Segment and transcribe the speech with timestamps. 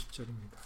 [0.00, 0.56] 50절입니다.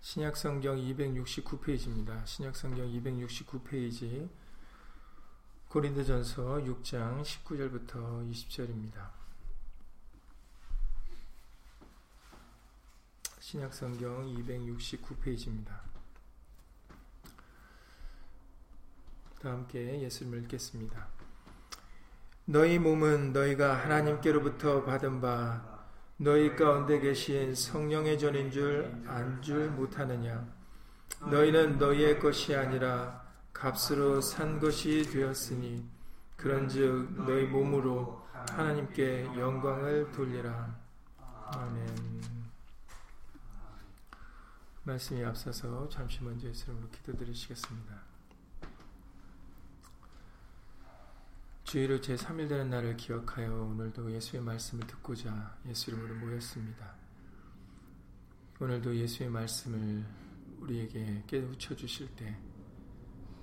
[0.00, 2.26] 신약성경 269페이지입니다.
[2.26, 4.28] 신약성경 269페이지
[5.68, 9.10] 고린도전서 6장 19절부터 20절입니다.
[13.40, 15.80] 신약성경 269페이지입니다.
[19.40, 21.06] 다 함께 예수님을 읽겠습니다.
[22.46, 25.77] 너희 몸은 너희가 하나님께로부터 받은 바
[26.20, 30.46] 너희 가운데 계신 성령의 전인 줄 안 줄 못하느냐?
[31.30, 35.84] 너희는 너희의 것이 아니라 값으로 산 것이 되었으니
[36.36, 40.76] 그런즉 너희 몸으로 하나님께 영광을 돌리라.
[41.18, 42.22] 아멘.
[44.84, 48.07] 말씀이 앞서서 잠시 먼저 예수님으로 기도드리시겠습니다
[51.68, 56.94] 주일을 제3일 되는 날을 기억하여 오늘도 예수의 말씀을 듣고자 예수 이름으로 모였습니다.
[58.58, 60.02] 오늘도 예수의 말씀을
[60.60, 62.34] 우리에게 깨우쳐 주실 때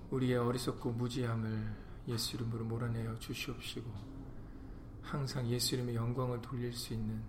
[0.10, 1.72] 우리의 어리석고 무지함을
[2.08, 3.94] 예수 이름으로 몰아내어 주시옵시고
[5.04, 7.22] 항상 예수 이름의 영광을 돌릴 수 있는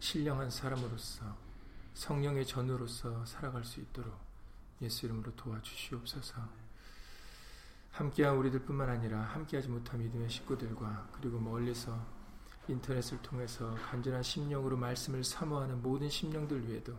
[0.00, 1.38] 신령한 사람으로서
[1.94, 4.18] 성령의 전으로서 살아갈 수 있도록
[4.80, 6.61] 예수 이름으로 도와주시옵소서.
[7.92, 11.96] 함께한 우리들뿐만 아니라 함께하지 못한 믿음의 식구들과 그리고 멀리서
[12.68, 16.96] 인터넷을 통해서 간절한 심령으로 말씀을 사모하는 모든 심령들 위에도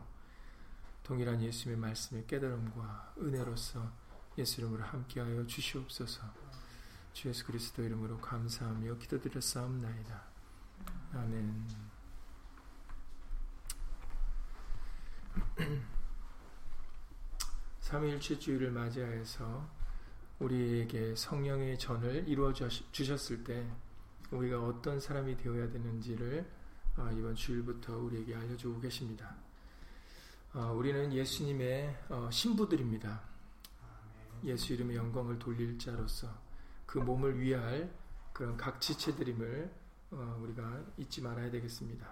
[1.01, 3.91] 동일한 예수님의 말씀의 깨달음과 은혜로서
[4.37, 6.21] 예수 이름으로 함께하여 주시옵소서.
[7.13, 10.21] 주 예수 그리스도 이름으로 감사하며 기도드렸사옵나이다.
[11.13, 11.67] 아멘.
[17.81, 19.82] 삼일째 주일을 맞이하여서
[20.43, 23.65] 우리에게 성령의 전을 이루어 주셨을 때
[24.31, 26.45] 우리가 어떤 사람이 되어야 되는지를
[26.95, 29.35] 아, 이번 주일부터 우리에게 알려주고 계십니다.
[30.51, 33.21] 아, 우리는 예수님의 어, 신부들입니다.
[34.43, 36.27] 예수 이름의 영광을 돌릴 자로서
[36.85, 37.89] 그 몸을 위할
[38.33, 39.71] 그런 각 지체들임을
[40.11, 42.05] 어, 우리가 잊지 말아야 되겠습니다.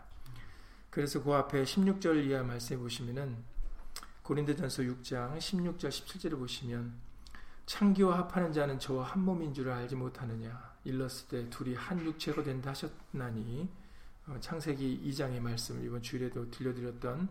[0.90, 3.44] 그래서 그 앞에 16절 이하 말씀해 보시면은
[4.24, 7.11] 고린도전서 6장 16절 17절을 보시면
[7.66, 12.72] 창기와 합하는 자는 저와 한 몸인 줄을 알지 못하느냐 일렀을 때 둘이 한 육체가 된다
[12.72, 13.70] 하셨나니
[14.28, 17.30] 어, 창세기 2장의 말씀을 이번 주일에도 들려드렸던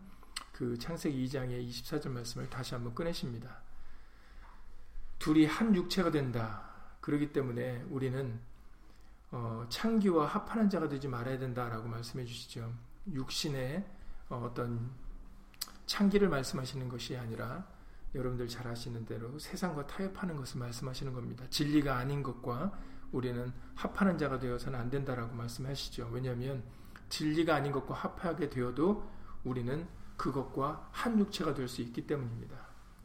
[0.53, 3.59] 그 창세기 2장의 24절 말씀을 다시 한번 꺼내십니다.
[5.19, 6.71] 둘이 한 육체가 된다.
[7.01, 8.41] 그러기 때문에 우리는
[9.31, 12.73] 어, 창기와 합하는 자가 되지 말아야 된다라고 말씀해 주시죠.
[13.13, 13.85] 육신의
[14.29, 14.91] 어, 떤
[15.87, 17.67] 창기를 말씀하시는 것이 아니라
[18.15, 21.45] 여러분들 잘 아시는 대로 세상과 타협하는 것을 말씀하시는 겁니다.
[21.51, 22.73] 진리가 아닌 것과
[23.13, 26.11] 우리는 합하는 자가 되어서는 안 된다라고 말씀하시죠.
[26.13, 26.63] 왜냐하면
[27.09, 29.09] 진리가 아닌 것과 합하게 되어도
[29.45, 32.57] 우리는 그것과 한 육체가 될 수 있기 때문입니다.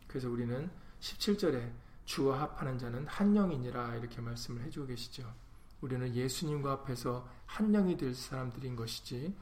[0.07, 1.71] 그래서 우리는 17절에
[2.05, 5.33] 주와 합하는 자는 한 영이니라 이렇게 말씀을 해주고 계시죠.
[5.81, 9.35] 우리는 예수님과 합해서 한 영이 될 사람들인 것이지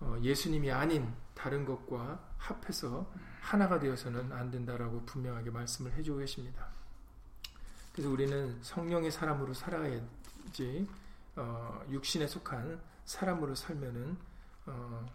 [0.00, 3.10] 어, 예수님이 아닌 다른 것과 합해서
[3.40, 6.68] 하나가 되어서는 안 된다라고 분명하게 말씀을 해주고 계십니다.
[7.92, 10.88] 그래서 우리는 성령의 사람으로 살아야지
[11.36, 14.16] 어, 육신에 속한 사람으로 살면은
[14.66, 15.06] 어,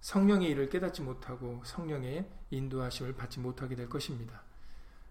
[0.00, 4.42] 성령의 일을 깨닫지 못하고 성령의 인도하심을 받지 못하게 될 것입니다.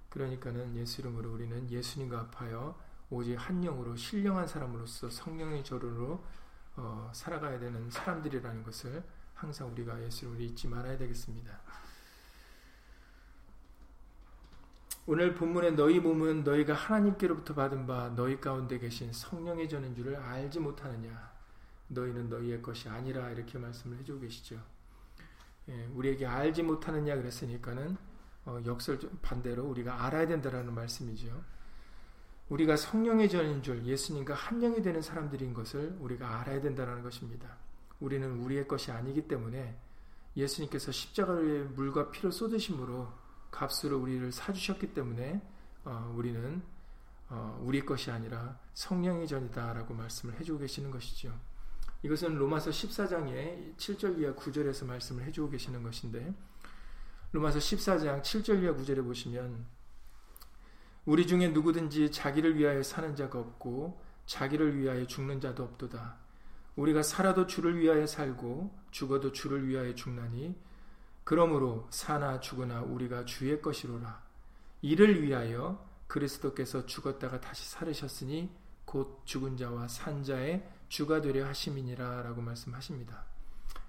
[0.09, 2.77] 그러니까는 예수 이름으로 우리는 예수님과 합하여
[3.11, 6.23] 오직 한 영으로 신령한 사람으로서 성령의 저로로
[6.79, 9.03] 어, 살아가야 되는 사람들이라는 것을
[9.33, 11.59] 항상 우리가 예수를 잊지 말아야 되겠습니다.
[15.05, 20.59] 오늘 본문에 너희 몸은 너희가 하나님께로부터 받은 바 너희 가운데 계신 성령의 전인 줄을 알지
[20.59, 21.31] 못하느냐
[21.87, 24.61] 너희는 너희의 것이 아니라 이렇게 말씀을 해주고 계시죠.
[25.67, 27.97] 예, 우리에게 알지 못하느냐 그랬으니까는
[28.45, 31.43] 어, 역설 반대로 우리가 알아야 된다라는 말씀이죠.
[32.49, 37.57] 우리가 성령의 전인 줄 예수님과 한 영이 되는 사람들인 것을 우리가 알아야 된다는 것입니다.
[37.99, 39.77] 우리는 우리의 것이 아니기 때문에
[40.35, 43.07] 예수님께서 십자가를 물과 피를 쏟으심으로
[43.51, 45.41] 값으로 우리를 사주셨기 때문에
[45.85, 46.61] 어, 우리는
[47.29, 51.37] 어, 우리 것이 아니라 성령의 전이다라고 말씀을 해주고 계시는 것이죠.
[52.01, 56.33] 이것은 로마서 14장의 7절 이하 9절에서 말씀을 해주고 계시는 것인데
[57.31, 59.65] 로마서 14장 7절 이하 9절에 보시면
[61.09, 66.17] 우리 중에 누구든지 자기를 위하여 사는 자가 없고 자기를 위하여 죽는 자도 없도다.
[66.75, 70.55] 우리가 살아도 주를 위하여 살고 죽어도 주를 위하여 죽나니
[71.23, 74.21] 그러므로 사나 죽으나 우리가 주의 것이로라.
[74.83, 78.51] 이를 위하여 그리스도께서 죽었다가 다시 살으셨으니
[78.85, 83.25] 곧 죽은 자와 산 자의 주가 되려 하심이니라라고 말씀하십니다.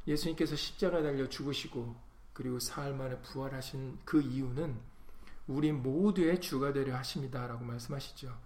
[0.06, 1.94] 예수님께서 십자가 달려 죽으시고
[2.32, 4.88] 그리고 사흘 만에 부활하신 그 이유는
[5.46, 8.36] 우리 모두의 주가 되려 하십니다라고 말씀하시죠.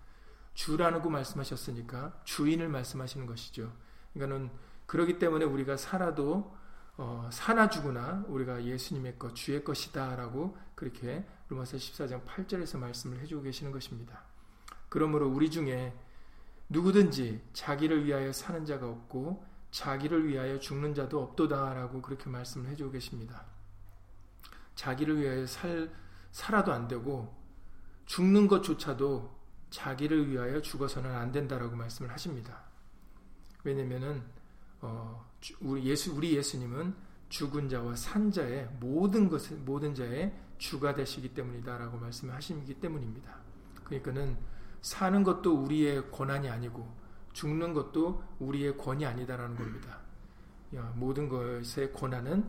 [0.54, 3.72] 주라고 말씀하셨으니까 주인을 말씀하시는 것이죠.
[4.12, 4.50] 그러니까는
[4.86, 6.54] 그러기 때문에 우리가 살아도
[6.96, 13.72] 어, 사나 죽으나 우리가 예수님의 것, 주의 것이다라고 그렇게 로마서 14장 8절에서 말씀을 해주고 계시는
[13.72, 14.22] 것입니다.
[14.88, 15.92] 그러므로 우리 중에
[16.68, 23.44] 누구든지 자기를 위하여 사는 자가 없고 자기를 위하여 죽는 자도 없도다라고 그렇게 말씀을 해주고 계십니다.
[24.76, 25.90] 자기를 위하여 살,
[26.34, 27.32] 살아도 안 되고
[28.06, 29.32] 죽는 것조차도
[29.70, 32.64] 자기를 위하여 죽어서는 안 된다라고 말씀을 하십니다.
[33.62, 34.20] 왜냐면은
[34.80, 36.92] 어, 우리 예수 우리 예수님은
[37.28, 43.32] 죽은 자와 산 자의 모든 것을 모든 자의 주가 되시기 때문이다라고 말씀을 하시기 때문입니다.
[43.84, 44.36] 그러니까는
[44.82, 46.92] 사는 것도 우리의 권한이 아니고
[47.32, 50.00] 죽는 것도 우리의 권이 아니다라는 겁니다.
[50.96, 52.44] 모든 것의 권한은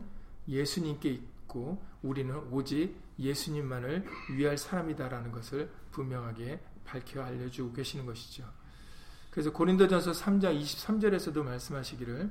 [0.48, 4.06] 예수님께 있고 우리는 오직 예수님만을
[4.36, 8.44] 위할 사람이다라는 것을 분명하게 밝혀 알려주고 계시는 것이죠.
[9.30, 12.30] 그래서 고린도전서 3장 23절에서도 말씀하시기를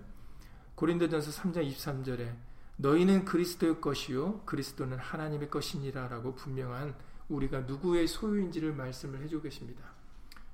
[0.75, 2.35] 고린도전서 3장 23절에
[2.77, 6.95] 너희는 그리스도의 것이요 그리스도는 하나님의 것이니라라고 분명한
[7.29, 9.83] 우리가 누구의 소유인지를 말씀을 해주고 계십니다.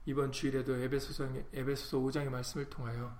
[0.05, 3.15] 이번 주일에도 에베소서 에베소서 5장의 말씀을 통하여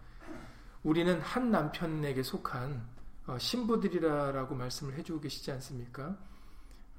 [0.83, 3.00] 우리는 한 남편에게 속한 어,
[3.37, 6.17] 신부들이라라고 말씀을 해주고 계시지 않습니까?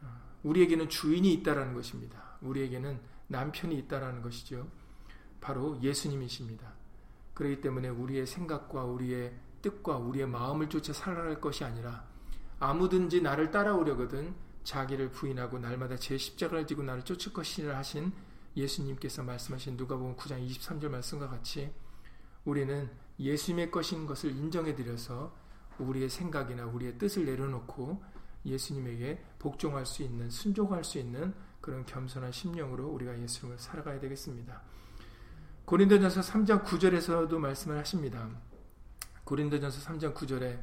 [0.01, 0.07] 어,
[0.43, 2.37] 우리에게는 주인이 있다라는 것입니다.
[2.41, 4.69] 우리에게는 남편이 있다라는 것이죠.
[5.41, 6.73] 바로 예수님이십니다.
[7.35, 12.07] 그렇기 때문에 우리의 생각과 우리의 뜻과 우리의 마음을 쫓아 살아갈 것이 아니라
[12.59, 14.35] 아무든지 나를 따라오려거든
[14.65, 18.13] 자기를 부인하고 날마다 제 십자가를 지고 나를 쫓을 것이라 하신
[18.57, 21.73] 예수님께서 말씀하신 누가복음 9장 23절 말씀과 같이
[22.45, 25.35] 우리는 예수님의 것인 것을 인정해 드려서
[25.83, 28.03] 우리의 생각이나 우리의 뜻을 내려놓고
[28.45, 34.63] 예수님에게 복종할 수 있는 순종할 수 있는 그런 겸손한 심령으로 우리가 예수님을 살아가야 되겠습니다.
[35.65, 38.29] 고린도전서 3장 9절에서도 말씀을 하십니다.
[39.25, 40.61] 고린도전서 3장 9절에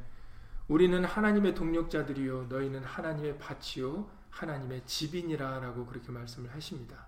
[0.68, 7.06] 우리는 하나님의 동력자들이요 너희는 하나님의 밭이요 하나님의 집이니라라고 그렇게 말씀을 하십니다.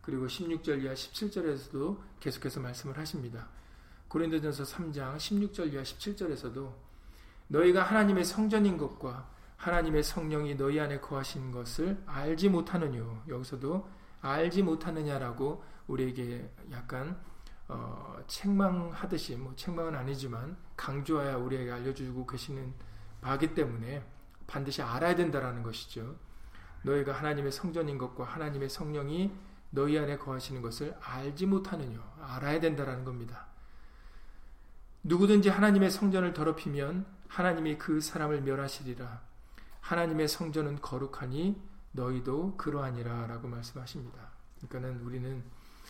[0.00, 3.48] 그리고 16절 이하 17절에서도 계속해서 말씀을 하십니다.
[4.08, 6.72] 고린도전서 3장 16절 이하 17절에서도
[7.48, 13.22] 너희가 하나님의 성전인 것과 하나님의 성령이 너희 안에 거하신 것을 알지 못하느뇨.
[13.28, 13.88] 여기서도
[14.20, 17.18] 알지 못하느냐라고 우리에게 약간
[17.68, 22.74] 어, 책망하듯이 뭐 책망은 아니지만 강조하여 우리에게 알려주고 계시는
[23.20, 24.04] 바기 때문에
[24.46, 26.16] 반드시 알아야 된다라는 것이죠.
[26.82, 29.32] 너희가 하나님의 성전인 것과 하나님의 성령이
[29.70, 33.46] 너희 안에 거하시는 것을 알지 못하느냐 알아야 된다라는 겁니다.
[35.02, 39.20] 누구든지 하나님의 성전을 더럽히면 하나님이 그 사람을 멸하시리라.
[39.80, 41.60] 하나님의 성전은 거룩하니
[41.90, 44.30] 너희도 그러하니라 라고 말씀하십니다.
[44.58, 45.42] 그러니까는 우리는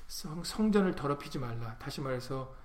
[0.06, 1.76] 성, 전을 더럽히지 말라.
[1.76, 2.56] 다시 말해서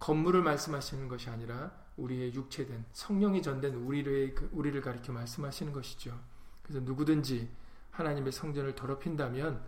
[0.00, 6.18] 건물을 말씀하시는 것이 아니라 우리의 육체된 성령이 전된 우리를 우리를 가리켜 말씀하시는 것이죠.
[6.64, 7.48] 그래서 누구든지
[7.92, 9.62] 하나님의 성전을 더럽힌다면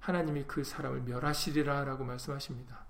[0.00, 2.84] 하나님이 그 사람을 멸하시리라라고 말씀하십니다.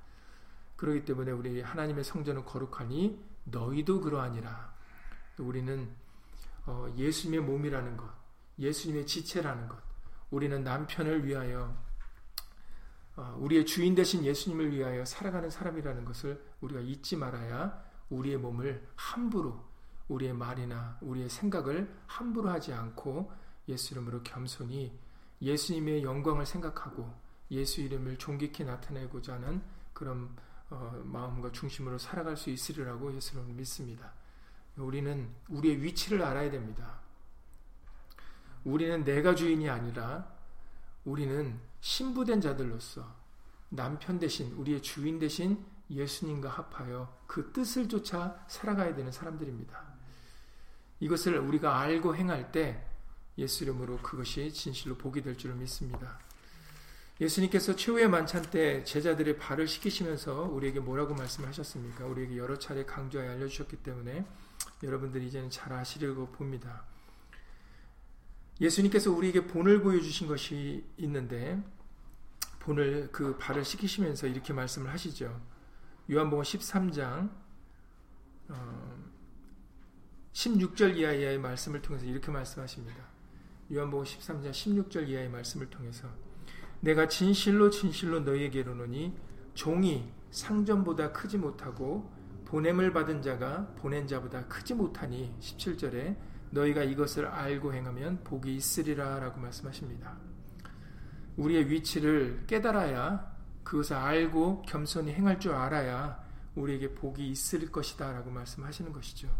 [0.75, 4.72] 그렇기 때문에 우리 하나님의 성전은 거룩하니 너희도 그러하니라.
[5.39, 5.91] 우리는
[6.67, 8.09] 어, 예수님의 몸이라는 것,
[8.59, 9.79] 예수님의 지체라는 것,
[10.31, 11.77] 우리는 남편을 위하여
[13.17, 19.63] 어, 우리의 주인 되신 예수님을 위하여 살아가는 사람이라는 것을 우리가 잊지 말아야 우리의 몸을 함부로
[20.09, 23.33] 우리의 말이나 우리의 생각을 함부로 하지 않고
[23.69, 24.99] 예수 이름으로 겸손히
[25.41, 27.13] 예수님의 영광을 생각하고
[27.51, 29.63] 예수 이름을 존귀케 나타내고자 하는
[29.93, 30.35] 그런
[30.71, 34.13] 어, 마음과 중심으로 살아갈 수 있으리라고 예수님을 믿습니다.
[34.77, 37.01] 우리는 우리의 위치를 알아야 됩니다.
[38.65, 40.31] 우리는 내가 주인이 아니라
[41.05, 43.05] 우리는 신부된 자들로서
[43.69, 49.93] 남편 대신 우리의 주인 대신 예수님과 합하여 그 뜻을 쫓아 살아가야 되는 사람들입니다.
[51.01, 52.87] 이것을 우리가 알고 행할 때
[53.39, 56.19] 예수 이름으로 그것이 진실로 복이 될 줄을 믿습니다.
[57.21, 62.07] 예수님께서 최후의 만찬 때 제자들의 발을 씻기시면서 우리에게 뭐라고 말씀하셨습니까?
[62.07, 64.25] 우리에게 여러 차례 강조하여 알려주셨기 때문에
[64.83, 66.85] 여러분들이 이제는 잘 아시려고 봅니다.
[68.61, 71.63] 예수님께서 우리에게 본을 보여주신 것이 있는데
[72.61, 75.41] 본을 그 발을 씻기시면서 이렇게 말씀을 하시죠.
[76.11, 77.31] 요한복음 13장
[78.49, 79.05] 어,
[80.33, 83.05] 16절 이하의 말씀을 통해서 이렇게 말씀하십니다.
[83.73, 86.09] 요한복음 13장 16절 이하의 말씀을 통해서
[86.81, 89.17] 내가 진실로 진실로 너희에게 이르노니
[89.55, 92.11] 종이 상전보다 크지 못하고
[92.53, 96.15] 보냄을 받은 자가 보낸 자보다 크지 못하니 17절에
[96.51, 100.19] 너희가 이것을 알고 행하면 복이 있으리라 라고 말씀하십니다.
[101.39, 103.33] 우리의 위치를 깨달아야
[103.65, 106.23] 그것을 알고 겸손히 행할 줄 알아야
[106.55, 109.35] 우리에게 복이 있을 것이다 라고 말씀하시는 것이죠.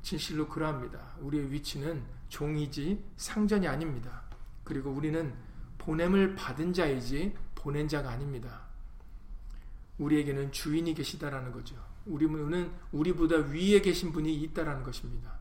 [0.00, 1.16] 진실로 그러합니다.
[1.20, 4.22] 우리의 위치는 종이지 상전이 아닙니다.
[4.64, 5.34] 그리고 우리는
[5.76, 8.62] 보냄을 받은 자이지 보낸 자가 아닙니다.
[9.98, 11.87] 우리에게는 주인이 계시다라는 거죠.
[12.08, 15.32] 우리는 우리보다 위에 계신 분이 있다라는 것입니다.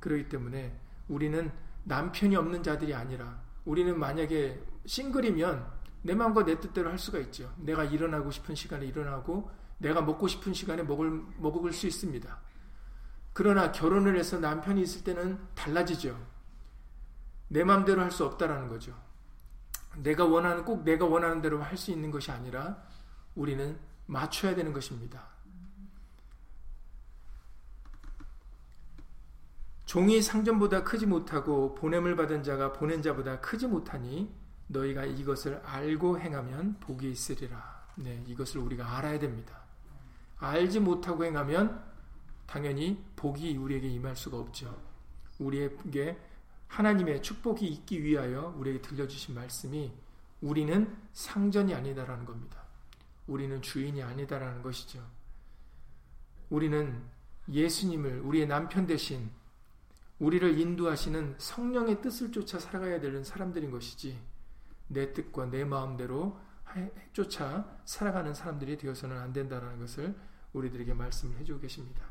[0.00, 1.50] 그렇기 때문에 우리는
[1.84, 7.52] 남편이 없는 자들이 아니라 우리는 만약에 싱글이면 내 마음과 내 뜻대로 할 수가 있죠.
[7.58, 12.40] 내가 일어나고 싶은 시간에 일어나고 내가 먹고 싶은 시간에 먹을, 먹을 수 있습니다.
[13.32, 16.18] 그러나 결혼을 해서 남편이 있을 때는 달라지죠.
[17.48, 18.94] 내 마음대로 할 수 없다라는 거죠.
[19.96, 22.82] 내가 원하는 꼭 내가 원하는 대로 할 수 있는 것이 아니라
[23.34, 25.31] 우리는 맞춰야 되는 것입니다.
[29.92, 34.34] 종이 상전보다 크지 못하고 보냄을 받은 자가 보낸 자보다 크지 못하니
[34.68, 37.84] 너희가 이것을 알고 행하면 복이 있으리라.
[37.96, 39.60] 네, 이것을 우리가 알아야 됩니다.
[40.38, 41.84] 알지 못하고 행하면
[42.46, 44.74] 당연히 복이 우리에게 임할 수가 없죠.
[45.38, 46.18] 우리에게
[46.68, 49.92] 하나님의 축복이 있기 위하여 우리에게 들려주신 말씀이
[50.40, 52.62] 우리는 상전이 아니다라는 겁니다.
[53.26, 55.06] 우리는 주인이 아니다라는 것이죠.
[56.48, 56.98] 우리는
[57.50, 59.30] 예수님을 우리의 남편 대신
[60.22, 64.16] 우리를 인도하시는 성령의 뜻을 쫓아 살아가야 되는 사람들인 것이지
[64.86, 66.38] 내 뜻과 내 마음대로
[67.12, 70.14] 쫓아 살아가는 사람들이 되어서는 안 된다는 것을
[70.52, 72.06] 우리들에게 말씀을 해주고 계십니다.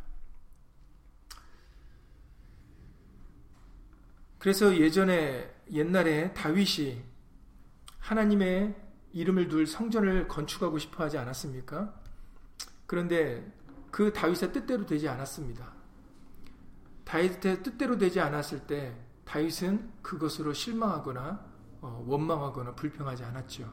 [4.40, 7.02] 그래서 예전에 옛날에 다윗이
[8.00, 8.76] 하나님의
[9.14, 11.98] 이름을 둘 성전을 건축하고 싶어 하지 않았습니까?
[12.88, 13.50] 그런데
[13.90, 15.81] 그 다윗의 뜻대로 되지 않았습니다.
[17.06, 23.72] 다윗의 뜻대로 되지 않았을 때 다윗은 그것으로 실망하거나 어, 원망하거나 불평하지 않았죠.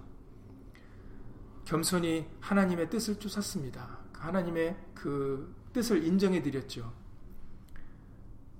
[1.64, 3.98] 겸손히 하나님의 뜻을 쫓았습니다.
[4.14, 6.92] 하나님의 그 뜻을 인정해 드렸죠.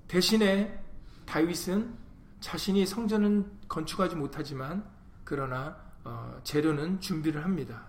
[0.07, 0.85] 대신에
[1.25, 1.97] 다윗은
[2.41, 4.89] 자신이 성전은 건축하지 못하지만
[5.25, 7.88] 그러나 어, 재료는 준비를 합니다.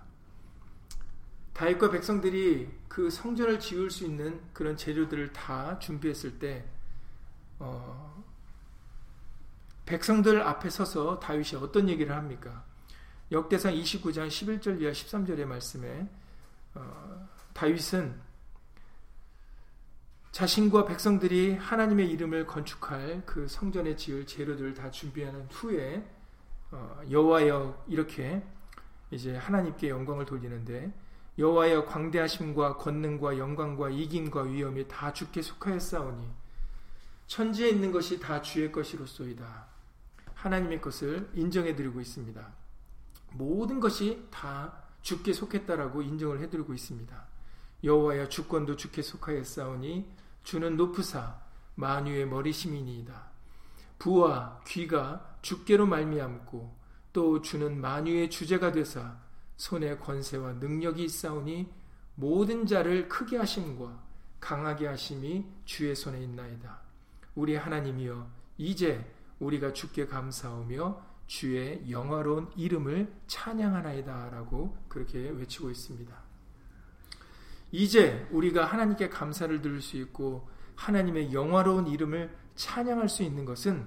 [1.59, 6.63] 다윗과 백성들이 그 성전을 지을 수 있는 그런 재료들을 다 준비했을 때
[7.59, 8.23] 어,
[9.85, 12.63] 백성들 앞에 서서 다윗이 어떤 얘기를 합니까?
[13.29, 16.07] 역대상 29장 11절 이하 13절의 말씀에
[16.75, 18.15] 어, 다윗은
[20.31, 26.09] 자신과 백성들이 하나님의 이름을 건축할 그 성전에 지을 재료들을 다 준비하는 후에
[26.71, 28.41] 어, 여호와여 이렇게
[29.11, 31.08] 이제 하나님께 영광을 돌리는데
[31.39, 36.27] 여호와여 광대하심과 권능과 영광과 이김과 위엄이 다 주께 속하였사오니
[37.27, 39.67] 천지에 있는 것이 다 주의 것이로소이다.
[40.33, 42.45] 하나님의 것을 인정해 드리고 있습니다.
[43.31, 47.25] 모든 것이 다 주께 속했다라고 인정을 해 드리고 있습니다.
[47.85, 50.11] 여호와여 주권도 주께 속하였사오니
[50.43, 51.39] 주는 높으사
[51.75, 53.29] 만유의 머리심이니이다.
[53.97, 56.77] 부와 귀가 주께로 말미암고
[57.13, 59.28] 또 주는 만유의 주제가 되사
[59.59, 61.69] 손에 권세와 능력이 있사오니
[62.15, 64.01] 모든 자를 크게 하심과
[64.39, 66.79] 강하게 하심이 주의 손에 있나이다.
[67.35, 68.25] 우리 하나님이여
[68.57, 69.05] 이제
[69.39, 76.15] 우리가 주께 감사하며 주의 영화로운 이름을 찬양하나이다 라고 그렇게 외치고 있습니다.
[77.73, 83.85] 이제 우리가 하나님께 감사를 드릴 수 있고 하나님의 영화로운 이름을 찬양할 수 있는 것은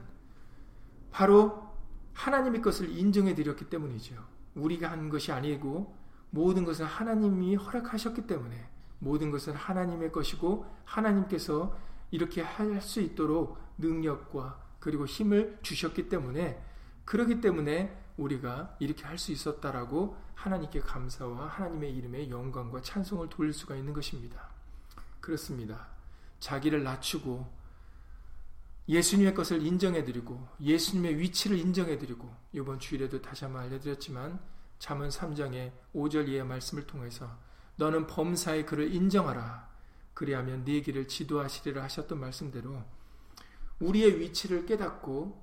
[1.10, 1.66] 바로
[2.12, 4.31] 하나님의 것을 인정해 드렸기 때문이죠.
[4.54, 5.94] 우리가 한 것이 아니고
[6.30, 8.68] 모든 것은 하나님이 허락하셨기 때문에
[8.98, 11.76] 모든 것은 하나님의 것이고 하나님께서
[12.10, 16.62] 이렇게 할 수 있도록 능력과 그리고 힘을 주셨기 때문에
[17.04, 23.76] 그러기 때문에 우리가 이렇게 할 수 있었다라고 하나님께 감사와 하나님의 이름에 영광과 찬송을 돌릴 수가
[23.76, 24.48] 있는 것입니다.
[25.20, 25.86] 그렇습니다.
[26.40, 27.61] 자기를 낮추고
[28.92, 34.38] 예수님의 것을 인정해드리고 예수님의 위치를 인정해드리고 이번 주일에도 다시 한번 알려드렸지만
[34.78, 37.30] 잠언 3장의 5절 이하의 말씀을 통해서
[37.76, 39.72] 너는 범사의 그를 인정하라.
[40.12, 42.82] 그리하면 네 길을 지도하시리라 하셨던 말씀대로
[43.80, 45.42] 우리의 위치를 깨닫고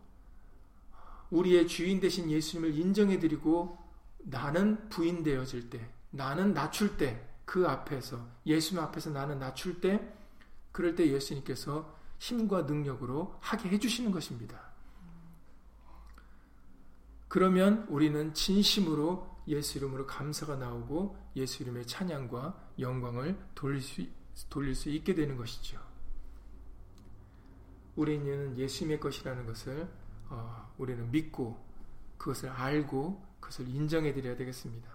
[1.32, 3.78] 우리의 주인 되신 예수님을 인정해드리고
[4.20, 10.14] 나는 부인 되어질 때, 나는 낮출 때, 그 앞에서, 예수님 앞에서 나는 낮출 때,
[10.72, 14.70] 그럴 때 예수님께서 힘과 능력으로 하게 해주시는 것입니다.
[17.28, 24.06] 그러면 우리는 진심으로 예수 이름으로 감사가 나오고 예수 이름의 찬양과 영광을 돌릴 수
[24.50, 25.80] 돌릴 수 있게 되는 것이죠.
[27.96, 29.90] 우리는 예수님의 것이라는 것을
[30.30, 31.60] 어, 우리는 믿고
[32.18, 34.90] 그것을 알고 그것을 인정해 드려야 되겠습니다.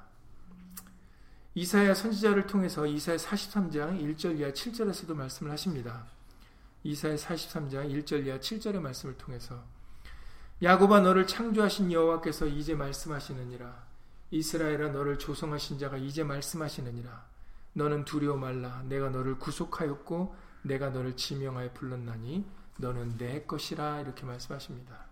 [1.55, 6.07] 이사야 선지자를 통해서 이사야 43장 1절 이하 7절에서도 말씀을 하십니다.
[6.85, 9.65] 이사야 43장 1절 이하 7절의 말씀을 통해서
[10.63, 13.87] 야곱아 너를 창조하신 여호와께서 이제 말씀하시느니라
[14.31, 17.27] 이스라엘아 너를 조성하신 자가 이제 말씀하시느니라
[17.73, 22.45] 너는 두려워 말라 내가 너를 구속하였고 내가 너를 지명하여 불렀나니
[22.79, 25.07] 너는 내 것이라 이렇게 말씀하십니다.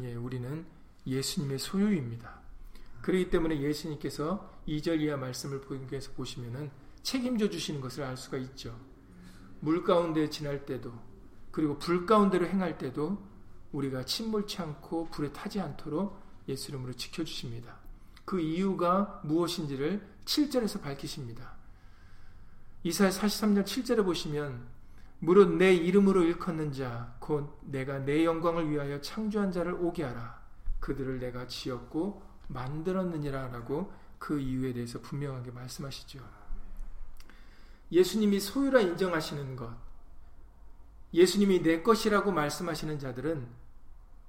[0.00, 0.66] 예, 우리는
[1.06, 2.40] 예수님의 소유입니다.
[3.02, 6.70] 그렇기 때문에 예수님께서 2절 이하 말씀을 보기에서 보시면은
[7.02, 8.78] 책임져 주시는 것을 알 수가 있죠.
[9.60, 10.92] 물 가운데 지날 때도
[11.50, 13.18] 그리고 불 가운데로 행할 때도
[13.72, 17.76] 우리가 침몰치 않고 불에 타지 않도록 예수 이름으로 지켜 주십니다.
[18.24, 21.52] 그 이유가 무엇인지를 7절에서 밝히십니다.
[22.84, 24.66] 이사야 43년 7절에 보시면
[25.20, 30.40] 무릇 내 이름으로 일컫는 자 곧 내가 내 영광을 위하여 창조한 자를 오게 하라
[30.80, 36.20] 그들을 내가 지었고 만들었느니라라고 그 이유에 대해서 분명하게 말씀하시죠.
[37.90, 39.74] 예수님이 소유라 인정하시는 것,
[41.12, 43.46] 예수님이 내 것이라고 말씀하시는 자들은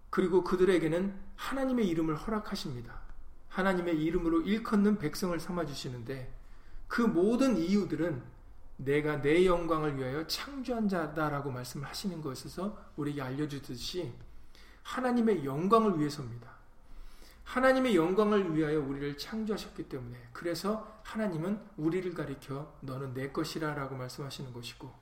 [0.10, 3.01] 그리고 그들에게는 하나님의 이름을 허락하십니다.
[3.50, 6.34] 하나님의 이름으로 일컫는 백성을 삼아 주시는데
[6.88, 8.24] 그 모든 이유들은
[8.78, 14.13] 내가 내 영광을 위하여 창조한 자다라고 말씀을 하시는 것에서 우리에게 알려주듯이
[14.84, 16.59] 하나님의 영광을 위해서입니다.
[17.50, 24.53] 하나님의 영광을 위하여 우리를 창조하셨기 때문에 그래서 하나님은 우리를 가리켜 너는 내 것이라 라고 말씀하시는
[24.53, 24.94] 것이고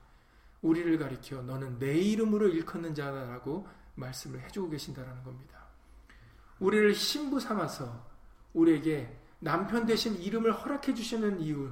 [0.62, 5.66] 우리를 가리켜 너는 내 이름으로 일컫는 자라고 말씀을 해주고 계신다라는 겁니다.
[6.58, 8.06] 우리를 신부 삼아서
[8.54, 11.70] 우리에게 남편 대신 이름을 허락해 주시는 이유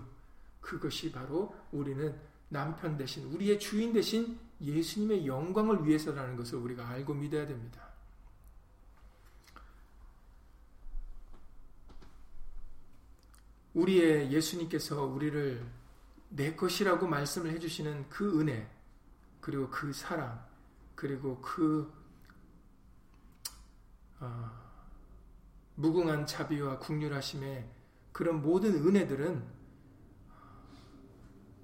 [0.60, 2.14] 그것이 바로 우리는
[2.50, 7.95] 남편 대신 우리의 주인 대신 예수님의 영광을 위해서라는 것을 우리가 알고 믿어야 됩니다.
[13.76, 15.62] 우리의 예수님께서 우리를
[16.30, 18.68] 내 것이라고 말씀을 해주시는 그 은혜,
[19.40, 20.42] 그리고 그 사랑,
[20.94, 21.92] 그리고 그
[24.18, 24.50] 어,
[25.74, 27.68] 무궁한 자비와 국률하심의
[28.12, 29.44] 그런 모든 은혜들은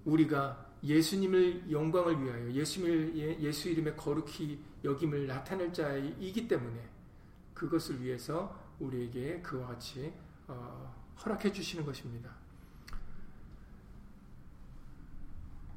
[0.05, 6.91] 우리가 예수님을 영광을 위하여 예수님을 예, 예수 이름의 거룩히 여김을 나타낼 자이기 때문에
[7.55, 10.13] 그것을 위해서 우리에게 그와 같이
[10.47, 12.31] 어, 허락해 주시는 것입니다.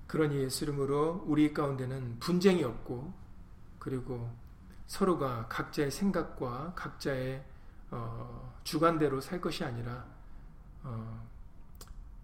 [0.08, 3.14] 그러니 예수 이름으로 우리 가운데는 분쟁이 없고
[3.80, 4.32] 그리고
[4.88, 7.44] 서로가 각자의 생각과 각자의
[7.92, 10.06] 어, 주관대로 살 것이 아니라
[10.84, 11.28] 어,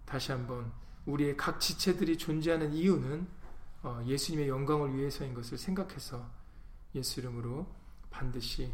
[0.04, 0.72] 다시 한번
[1.06, 3.26] 우리의 각 지체들이 존재하는 이유는
[3.82, 6.30] 어, 예수님의 영광을 위해서인 것을 생각해서
[6.94, 7.66] 예수 이름으로
[8.10, 8.72] 반드시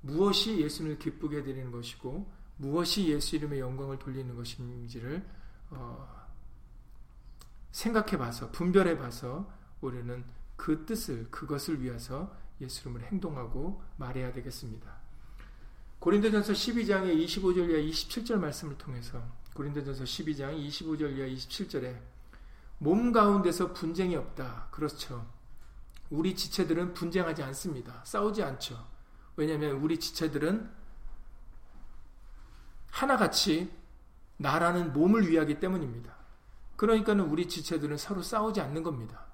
[0.00, 5.24] 무엇이 예수님을 기쁘게 드리는 것이고 무엇이 예수 이름의 영광을 돌리는 것인지를
[5.70, 6.26] 어,
[7.70, 10.24] 생각해 봐서 분별해 봐서 우리는
[10.56, 14.98] 그 뜻을 그것을 위해서 예수 이름을 행동하고 말해야 되겠습니다.
[16.00, 19.22] 고린도전서 12장의 25절 이하 27절 말씀을 통해서
[19.54, 22.00] 고린도전서 12장 25절 이하 27절에
[22.78, 24.68] 몸 가운데서 분쟁이 없다.
[24.70, 25.26] 그렇죠.
[26.10, 28.02] 우리 지체들은 분쟁하지 않습니다.
[28.04, 28.84] 싸우지 않죠.
[29.36, 30.77] 왜냐하면 우리 지체들은
[32.90, 33.70] 하나같이
[34.36, 36.16] 나라는 몸을 위하기 때문입니다.
[36.76, 39.26] 그러니까는 우리 지체들은 서로 싸우지 않는 겁니다.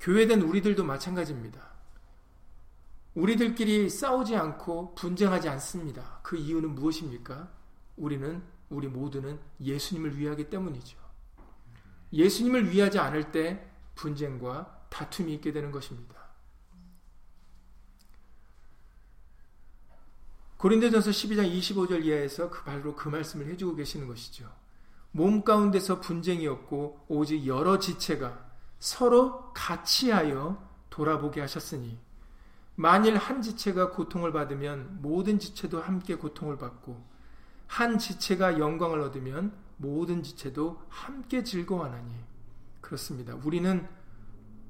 [0.00, 1.68] 교회된 우리들도 마찬가지입니다.
[3.14, 6.20] 우리들끼리 싸우지 않고 분쟁하지 않습니다.
[6.22, 7.48] 그 이유는 무엇입니까?
[7.96, 10.98] 우리는, 우리 모두는 예수님을 위하기 때문이죠.
[12.12, 16.27] 예수님을 위하지 않을 때 분쟁과 다툼이 있게 되는 것입니다.
[20.58, 24.50] 고린도전서 12장 25절 이하에서 그 바로 그 말씀을 해주고 계시는 것이죠.
[25.12, 28.46] 몸 가운데서 분쟁이 없고 오직 여러 지체가
[28.80, 31.98] 서로 같이 하여 돌아보게 하셨으니
[32.74, 37.04] 만일 한 지체가 고통을 받으면 모든 지체도 함께 고통을 받고
[37.68, 42.12] 한 지체가 영광을 얻으면 모든 지체도 함께 즐거워하나니
[42.80, 43.36] 그렇습니다.
[43.44, 43.86] 우리는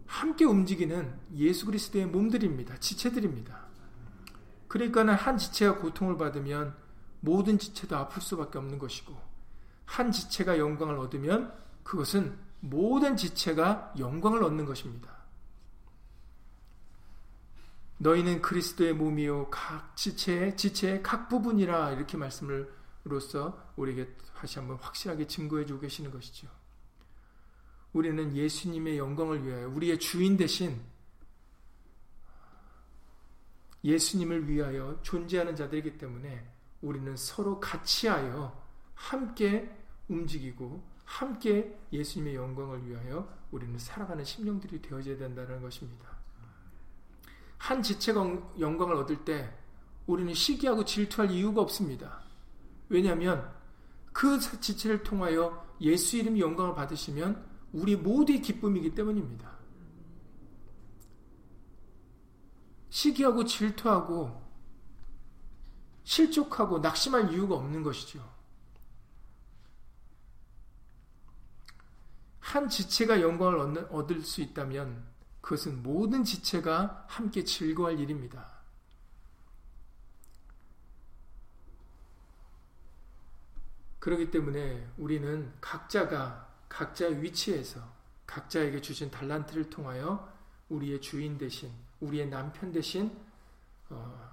[0.06, 2.78] 함께 움직이는 예수 그리스도의 몸들입니다.
[2.78, 3.67] 지체들입니다.
[4.68, 6.76] 그러니까는 한 지체가 고통을 받으면
[7.20, 9.18] 모든 지체도 아플 수밖에 없는 것이고
[9.84, 11.52] 한 지체가 영광을 얻으면
[11.82, 15.16] 그것은 모든 지체가 영광을 얻는 것입니다.
[17.98, 25.66] 너희는 그리스도의 몸이요 각 지체의 지체의 각 부분이라 이렇게 말씀을로써 우리에게 다시 한번 확실하게 증거해
[25.66, 26.46] 주고 계시는 것이죠.
[27.92, 30.80] 우리는 예수님의 영광을 위하여 우리의 주인 대신
[33.84, 36.46] 예수님을 위하여 존재하는 자들이기 때문에
[36.82, 38.60] 우리는 서로 같이하여
[38.94, 39.70] 함께
[40.08, 46.18] 움직이고 함께 예수님의 영광을 위하여 우리는 살아가는 심령들이 되어져야 된다는 것입니다.
[47.56, 48.24] 한 지체가
[48.60, 49.52] 영광을 얻을 때
[50.06, 52.22] 우리는 시기하고 질투할 이유가 없습니다.
[52.88, 53.52] 왜냐하면
[54.12, 59.57] 그 지체를 통하여 예수 이름이 영광을 받으시면 우리 모두의 기쁨이기 때문입니다.
[62.90, 64.48] 시기하고 질투하고
[66.04, 68.26] 실족하고 낙심할 이유가 없는 것이죠.
[72.40, 75.06] 한 지체가 영광을 얻을 수 있다면
[75.42, 78.58] 그것은 모든 지체가 함께 즐거워할 일입니다.
[83.98, 87.80] 그렇기 때문에 우리는 각자가 각자의 위치에서
[88.26, 90.32] 각자에게 주신 달란트를 통하여
[90.70, 93.10] 우리의 주인 대신 우리의 남편 대신
[93.90, 94.30] 어,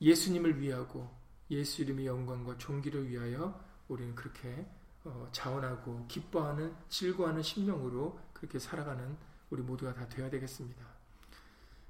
[0.00, 1.10] 예수님을 위하고
[1.50, 4.66] 예수 이름의 영광과 존귀를 위하여 우리는 그렇게
[5.04, 9.16] 어, 자원하고 기뻐하는 즐거워하는 심령으로 그렇게 살아가는
[9.50, 10.84] 우리 모두가 다 되어야 되겠습니다.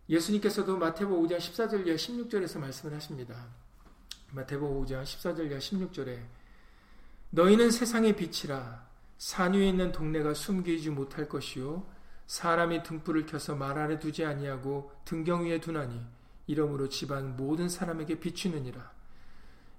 [0.08, 3.46] 예수님께서도 마태복 5장 14절 이하 16절에서 말씀을 하십니다.
[4.32, 6.26] 마태복 5장 14절 이하 16절에
[7.30, 11.86] 너희는 세상의 빛이라 산 위에 있는 동네가 숨기지 못할 것이요
[12.26, 16.00] 사람이 등불을 켜서 말 아래 두지 아니하고 등경 위에 두나니
[16.46, 18.92] 이러므로 집안 모든 사람에게 비추느니라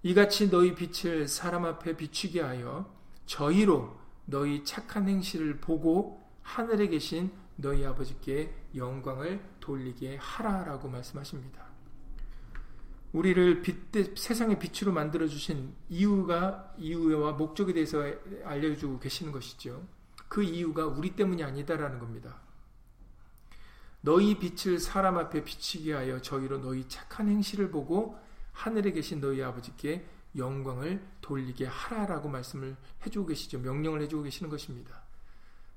[0.04, 2.94] 이같이 너희 빛을 사람 앞에 비추게 하여
[3.26, 11.66] 저희로 너희 착한 행실을 보고 하늘에 계신 너희 아버지께 영광을 돌리게 하라라고 말씀하십니다.
[13.14, 18.04] 우리를 빛, 세상의 빛으로 만들어 주신 이유가 이유와 목적에 대해서
[18.44, 19.82] 알려주고 계시는 것이죠.
[20.28, 22.40] 그 이유가 우리 때문이 아니다라는 겁니다.
[24.02, 28.20] 너희 빛을 사람 앞에 비치게 하여 저희로 너희 착한 행실을 보고
[28.52, 30.06] 하늘에 계신 너희 아버지께
[30.38, 33.60] 영광을 돌리게 하라라고 말씀을 해주고 계시죠.
[33.60, 35.02] 명령을 해주고 계시는 것입니다.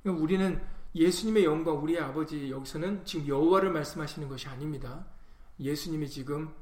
[0.03, 0.61] 그러니까 우리는
[0.95, 5.07] 예수님의 영광, 우리 아버지 여기서는 지금 여호와를 말씀하시는 것이 아닙니다.
[5.61, 6.53] 예수님이 지금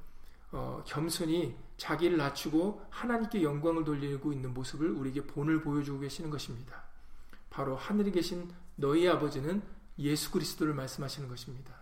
[0.52, 6.85] 어, 겸손히 자기를 낮추고 하나님께 영광을 돌리고 있는 모습을 우리에게 본을 보여주고 계시는 것입니다.
[7.56, 9.62] 바로 하늘에 계신 너희 아버지는
[9.98, 11.72] 예수 그리스도를 말씀하시는 것입니다.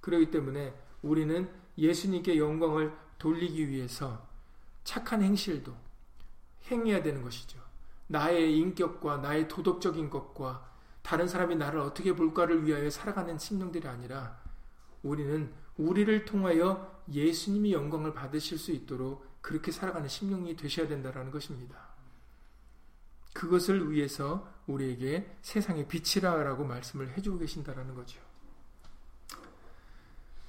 [0.00, 4.26] 그렇기 때문에 우리는 예수님께 영광을 돌리기 위해서
[4.84, 5.76] 착한 행실도
[6.70, 7.60] 행해야 되는 것이죠.
[8.06, 10.72] 나의 인격과 나의 도덕적인 것과
[11.02, 14.40] 다른 사람이 나를 어떻게 볼까를 위하여 살아가는 심령들이 아니라
[15.02, 21.92] 우리는 우리를 통하여 예수님이 영광을 받으실 수 있도록 그렇게 살아가는 심령이 되셔야 된다는 것입니다.
[23.34, 28.20] 그것을 위해서 우리에게 세상의 빛이라고 말씀을 해주고 계신다라는 거죠.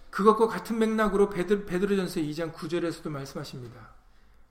[0.09, 3.93] 그것과 같은 맥락으로 베드, 베드로전서 2장 9절에서도 말씀하십니다.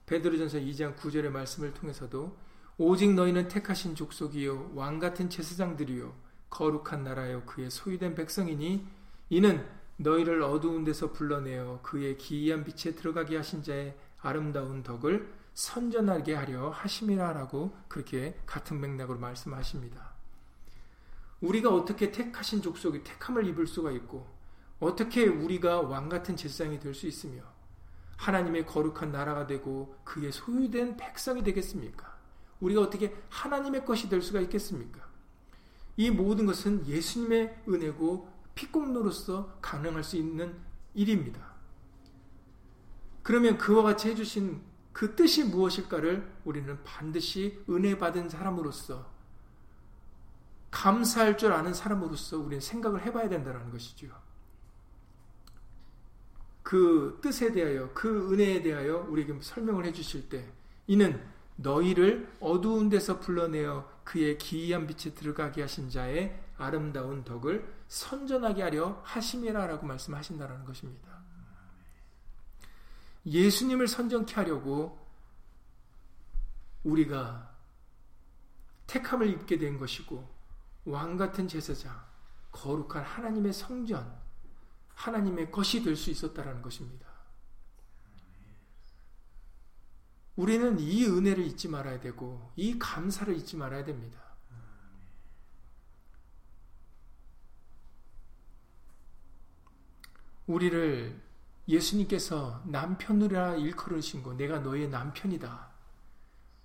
[0.07, 2.37] 베드로전서 2장 9절의 말씀을 통해서도
[2.79, 6.13] 오직 너희는 택하신 족속이요 왕 같은 제사장들이요
[6.51, 8.87] 거룩한 나라요 그의 소유된 백성이니
[9.31, 9.65] 이는
[9.99, 17.77] 너희를 어두운 데서 불러내어 그의 기이한 빛에 들어가게 하신 자의 아름다운 덕을 선전하게 하려 하심이라라고
[17.89, 20.13] 그렇게 같은 맥락으로 말씀하십니다.
[21.41, 24.27] 우리가 어떻게 택하신 족속이 택함을 입을 수가 있고
[24.81, 27.43] 어떻게 우리가 왕 같은 제사장이 될 수 있으며
[28.17, 32.17] 하나님의 거룩한 나라가 되고 그의 소유된 백성이 되겠습니까?
[32.61, 35.05] 우리가 어떻게 하나님의 것이 될 수가 있겠습니까?
[35.97, 40.57] 이 모든 것은 예수님의 은혜고 피공로로서 가능할 수 있는
[40.95, 41.53] 일입니다.
[43.23, 49.11] 그러면 그와 같이 해주신 그 뜻이 무엇일까를 우리는 반드시 은혜 받은 사람으로서
[50.71, 54.09] 감사할 줄 아는 사람으로서 우리는 생각을 해봐야 된다는 것이죠.
[56.63, 60.51] 그 뜻에 대하여, 그 은혜에 대하여 우리에게 설명을 해주실 때,
[60.87, 61.23] 이는
[61.57, 69.87] 너희를 어두운 데서 불러내어 그의 기이한 빛에 들어가게 하신 자의 아름다운 덕을 선전하게 하려 하심이라라고
[69.87, 71.12] 말씀하신다는 것입니다.
[73.27, 74.99] 예수님을 선전케 하려고
[76.85, 77.57] 우리가
[78.87, 80.29] 택함을 입게 된 것이고
[80.85, 82.05] 왕 같은 제사장,
[82.51, 84.21] 거룩한 하나님의 성전,
[84.95, 87.07] 하나님의 것이 될 수 있었다라는 것입니다.
[90.35, 94.21] 우리는 이 은혜를 잊지 말아야 되고 이 감사를 잊지 말아야 됩니다.
[100.47, 101.32] 우리를
[101.69, 105.71] 예수님께서 남편으로 일컬으신 거 내가 너의 남편이다.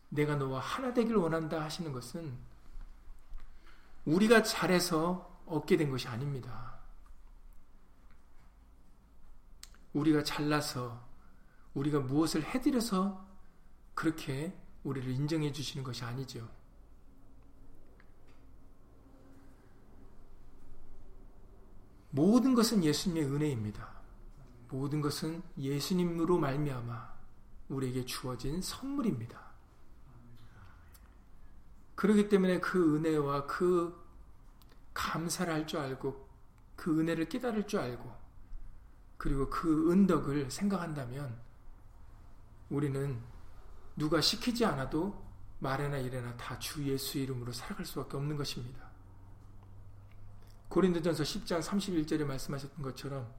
[0.09, 2.37] 내가 너와 하나 되길 원한다 하시는 것은
[4.05, 6.77] 우리가 잘해서 얻게 된 것이 아닙니다.
[9.93, 11.05] 우리가 잘나서
[11.73, 13.25] 우리가 무엇을 해드려서
[13.93, 16.47] 그렇게 우리를 인정해 주시는 것이 아니죠.
[22.09, 23.96] 모든 것은 예수님의 은혜입니다.
[24.69, 27.17] 모든 것은 예수님으로 말미암아
[27.69, 29.47] 우리에게 주어진 선물입니다.
[31.95, 34.05] 그렇기 때문에 그 은혜와 그
[34.93, 36.27] 감사를 할 줄 알고
[36.75, 38.11] 그 은혜를 깨달을 줄 알고
[39.17, 41.39] 그리고 그 은덕을 생각한다면
[42.69, 43.19] 우리는
[43.95, 45.25] 누가 시키지 않아도
[45.59, 48.87] 말이나 일에나 다 주 예수 이름으로 살아갈 수밖에 없는 것입니다.
[50.69, 53.33] 고린도전서 10장 31절에 말씀하셨던 것처럼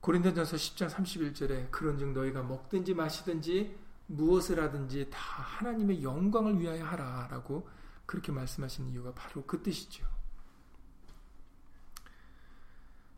[0.00, 7.68] 고린도전서 10장 31절에 그런즉 너희가 먹든지 마시든지 무엇을 하든지 다 하나님의 영광을 위하여 하라라고
[8.06, 10.06] 그렇게 말씀하신 이유가 바로 그 뜻이죠.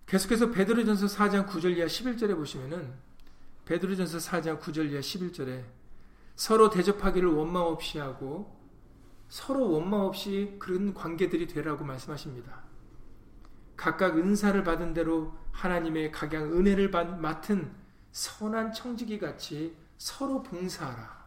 [0.06, 2.92] 계속해서 베드로전서 4장 9절 이하 11절에 보시면은
[3.66, 5.64] 베드로전서 4장 9절 이하 11절에
[6.34, 8.58] 서로 대접하기를 원망 없이 하고
[9.28, 12.69] 서로 원망 없이 그런 관계들이 되라고 말씀하십니다.
[13.80, 17.74] 각각 은사를 받은 대로 하나님의 각양 은혜를 맡은
[18.12, 21.24] 선한 청지기 같이 서로 봉사하라.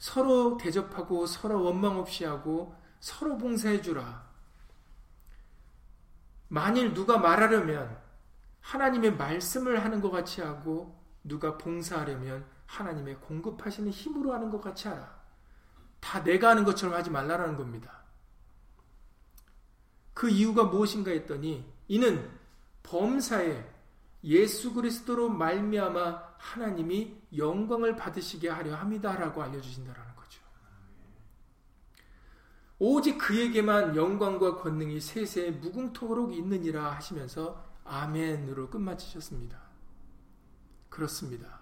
[0.00, 4.24] 서로 대접하고 서로 원망 없이 하고 서로 봉사해 주라.
[6.48, 7.98] 만일 누가 말하려면
[8.60, 15.20] 하나님의 말씀을 하는 것 같이 하고 누가 봉사하려면 하나님의 공급하시는 힘으로 하는 것 같이 하라.
[16.00, 18.03] 다 내가 하는 것처럼 하지 말라라는 겁니다.
[20.14, 22.30] 그 이유가 무엇인가 했더니 이는
[22.84, 23.74] 범사에
[24.22, 30.40] 예수 그리스도로 말미암아 하나님이 영광을 받으시게 하려 함이다라고 알려주신다라는 거죠.
[32.78, 39.58] 오직 그에게만 영광과 권능이 세세 무궁토록 있느니라 하시면서 아멘으로 끝마치셨습니다.
[40.88, 41.60] 그렇습니다.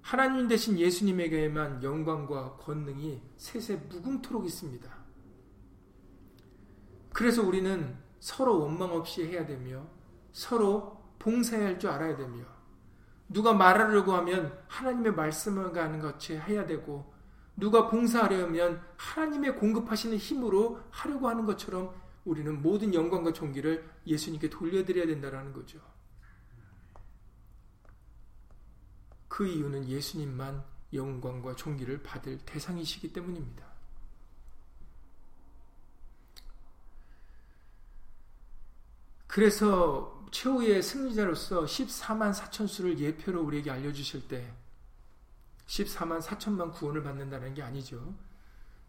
[0.00, 5.03] 하나님 대신 예수님에게만 영광과 권능이 세세 무궁토록 있습니다.
[7.14, 9.86] 그래서 우리는 서로 원망 없이 해야 되며
[10.32, 12.44] 서로 봉사해야 할줄 알아야 되며
[13.28, 17.14] 누가 말하려고 하면 하나님의 말씀을 가는 것이 해야 되고
[17.56, 25.52] 누가 봉사하려면 하나님의 공급하시는 힘으로 하려고 하는 것처럼 우리는 모든 영광과 존귀를 예수님께 돌려드려야 된다는
[25.52, 25.78] 거죠.
[29.28, 33.73] 그 이유는 예수님만 영광과 존귀를 받을 대상이시기 때문입니다.
[39.34, 44.54] 그래서 최후의 승리자로서 14만 4천 수를 예표로 우리에게 알려주실 때
[45.66, 48.14] 14만 4천만 구원을 받는다는 게 아니죠.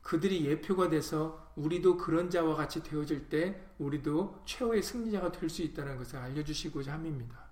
[0.03, 5.97] 그들이 예표가 돼서 우리도 그런 자와 같이 되어질 때 우리도 최후의 승리자가 될 수 있다는
[5.97, 7.43] 것을 알려주시고자 함입니다.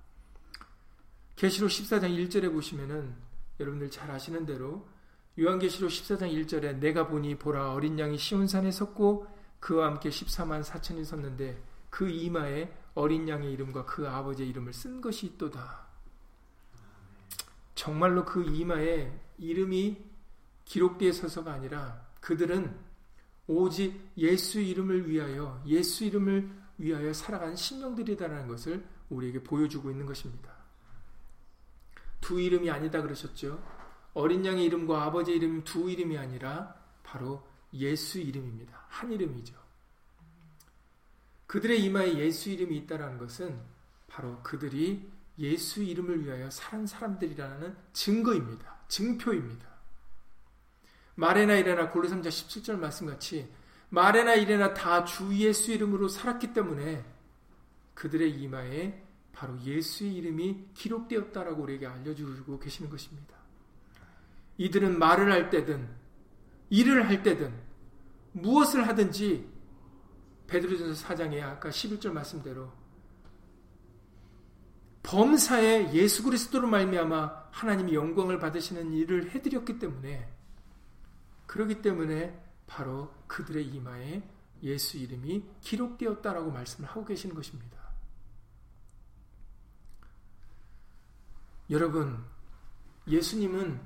[1.36, 3.16] 계시록 14장 1절에 보시면은
[3.60, 4.88] 여러분들 잘 아시는 대로
[5.40, 9.26] 요한계시록 14장 1절에 내가 보니 보라 어린 양이 시온산에 섰고
[9.60, 15.26] 그와 함께 14만 4천이 섰는데 그 이마에 어린 양의 이름과 그 아버지의 이름을 쓴 것이
[15.26, 15.88] 있도다.
[17.76, 19.98] 정말로 그 이마에 이름이
[20.66, 22.76] 기록되어 서서가 아니라 그들은
[23.48, 30.54] 오직 예수 이름을 위하여 예수 이름을 위하여 살아간 신령들이다라는 것을 우리에게 보여주고 있는 것입니다.
[32.22, 33.62] 두 이름이 아니다 그러셨죠.
[34.14, 38.86] 어린 양의 이름과 아버지의 이름 두 이름이 아니라 바로 예수 이름입니다.
[38.88, 39.63] 한 이름이죠.
[41.54, 43.62] 그들의 이마에 예수 이름이 있다는 것은
[44.08, 48.80] 바로 그들이 예수 이름을 위하여 산 사람들이라는 증거입니다.
[48.88, 49.68] 증표입니다.
[51.14, 53.54] 말에나 이래나 골로삼자 17절 말씀같이
[53.90, 57.06] 말에나 이래나 다 주 예수 이름으로 살았기 때문에
[57.94, 63.36] 그들의 이마에 바로 예수의 이름이 기록되었다라고 우리에게 알려주고 계시는 것입니다.
[64.58, 65.88] 이들은 말을 할 때든
[66.72, 67.54] 일을 할 때든
[68.32, 69.53] 무엇을 하든지
[70.54, 72.72] 베드로전서 4장에 아까 11절 말씀대로
[75.02, 80.32] 범사에 예수 그리스도로 말미암아 하나님이 영광을 받으시는 일을 해드렸기 때문에
[81.48, 84.22] 그러기 때문에 바로 그들의 이마에
[84.62, 87.78] 예수 이름이 기록되었다라고 말씀을 하고 계시는 것입니다.
[91.72, 92.24] 여러분,
[93.08, 93.82] 예수님은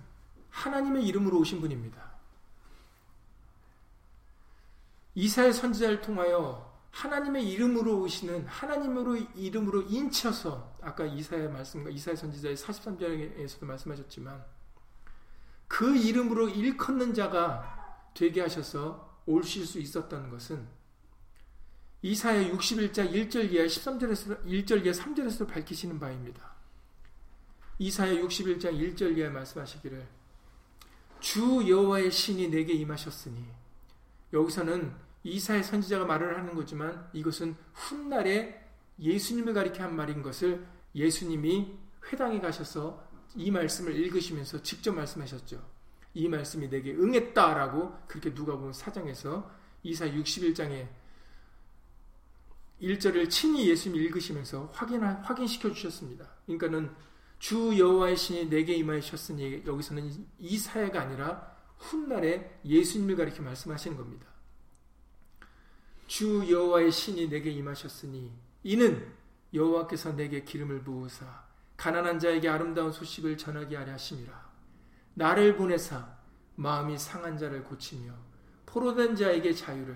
[0.50, 2.07] 하나님의 이름으로 오신 분입니다.
[5.18, 13.66] 이사의 선지자를 통하여 하나님의 이름으로 오시는 하나님으로 이름으로 인쳐서 아까 이사의 말씀과 이사의 선지자의 43절에서도
[13.66, 14.46] 말씀하셨지만
[15.68, 20.68] 그 이름으로 일컫는 자가 되게 하셔서 올실 수 있었다는 것은
[22.04, 26.54] 이사야 61장 1절 이하 13절에서 1절 이하 3절에서도 밝히시는 바입니다.
[27.80, 30.08] 이사야 61장 1절 이하 말씀하시기를
[31.20, 33.44] 주 여호와의 신이 내게 임하셨으니
[34.32, 38.66] 여기서는 이사야 선지자가 말을 하는 거지만 이것은 훗날에
[39.00, 41.78] 예수님을 가리켜 한 말인 것을 예수님이
[42.12, 45.62] 회당에 가셔서 이 말씀을 읽으시면서 직접 말씀하셨죠.
[46.14, 49.52] 이 말씀이 내게 응했다라고 그렇게 누가 보면 사장에서
[49.84, 50.88] 이사 61장에
[52.82, 56.28] 1절을 친히 예수님이 읽으시면서 확인 확인시켜 주셨습니다.
[56.46, 56.92] 그러니까는
[57.40, 64.37] 주 여호와의 신이 내게 임하셨으니 여기서는 이사야가 아니라 훗날에 예수님을 가리켜 말씀하시는 겁니다.
[66.08, 68.32] 주 여호와의 신이 내게 임하셨으니
[68.64, 69.14] 이는
[69.54, 74.48] 여호와께서 내게 기름을 부으사 가난한 자에게 아름다운 소식을 전하게 하려 하심이라.
[75.14, 76.18] 나를 보내사
[76.56, 78.12] 마음이 상한 자를 고치며
[78.66, 79.96] 포로된 자에게 자유를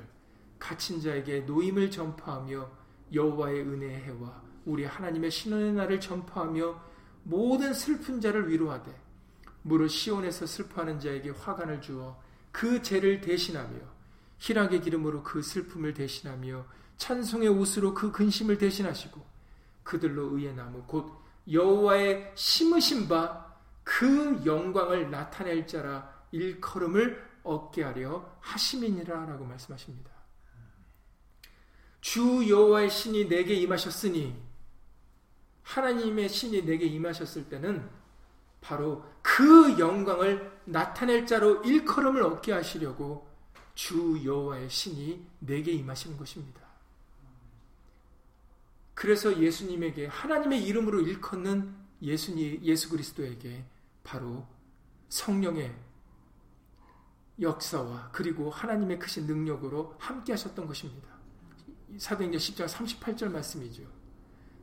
[0.59, 2.69] 갇힌 자에게 노임을 전파하며
[3.13, 6.91] 여호와의 은혜의 해와 우리 하나님의 신원의 날을 전파하며
[7.23, 8.95] 모든 슬픈 자를 위로하되
[9.63, 12.19] 무릇 시온에서 슬퍼하는 자에게 화관을 주어
[12.51, 13.79] 그 죄를 대신하며
[14.41, 16.65] 희락의 기름으로 그 슬픔을 대신하며
[16.97, 19.25] 찬송의 옷으로 그 근심을 대신하시고
[19.83, 21.11] 그들로 의의 나무 곧
[21.47, 23.51] 여호와의 심으신 바
[23.83, 30.11] 그 영광을 나타낼 자라 일컬음을 얻게 하려 하심이니라라고 말씀하십니다.
[31.99, 34.39] 주 여호와의 신이 내게 임하셨으니
[35.63, 37.89] 하나님의 신이 내게 임하셨을 때는
[38.59, 43.27] 바로 그 영광을 나타낼 자로 일컬음을 얻게 하시려고
[43.73, 46.61] 주 여호와의 신이 내게 임하시는 것입니다.
[48.93, 53.65] 그래서 예수님에게 하나님의 이름으로 일컫는 예수님 예수 그리스도에게
[54.03, 54.45] 바로
[55.09, 55.75] 성령의
[57.39, 61.09] 역사와 그리고 하나님의 크신 능력으로 함께 하셨던 것입니다.
[61.97, 63.83] 사도행전 10장 38절 말씀이죠.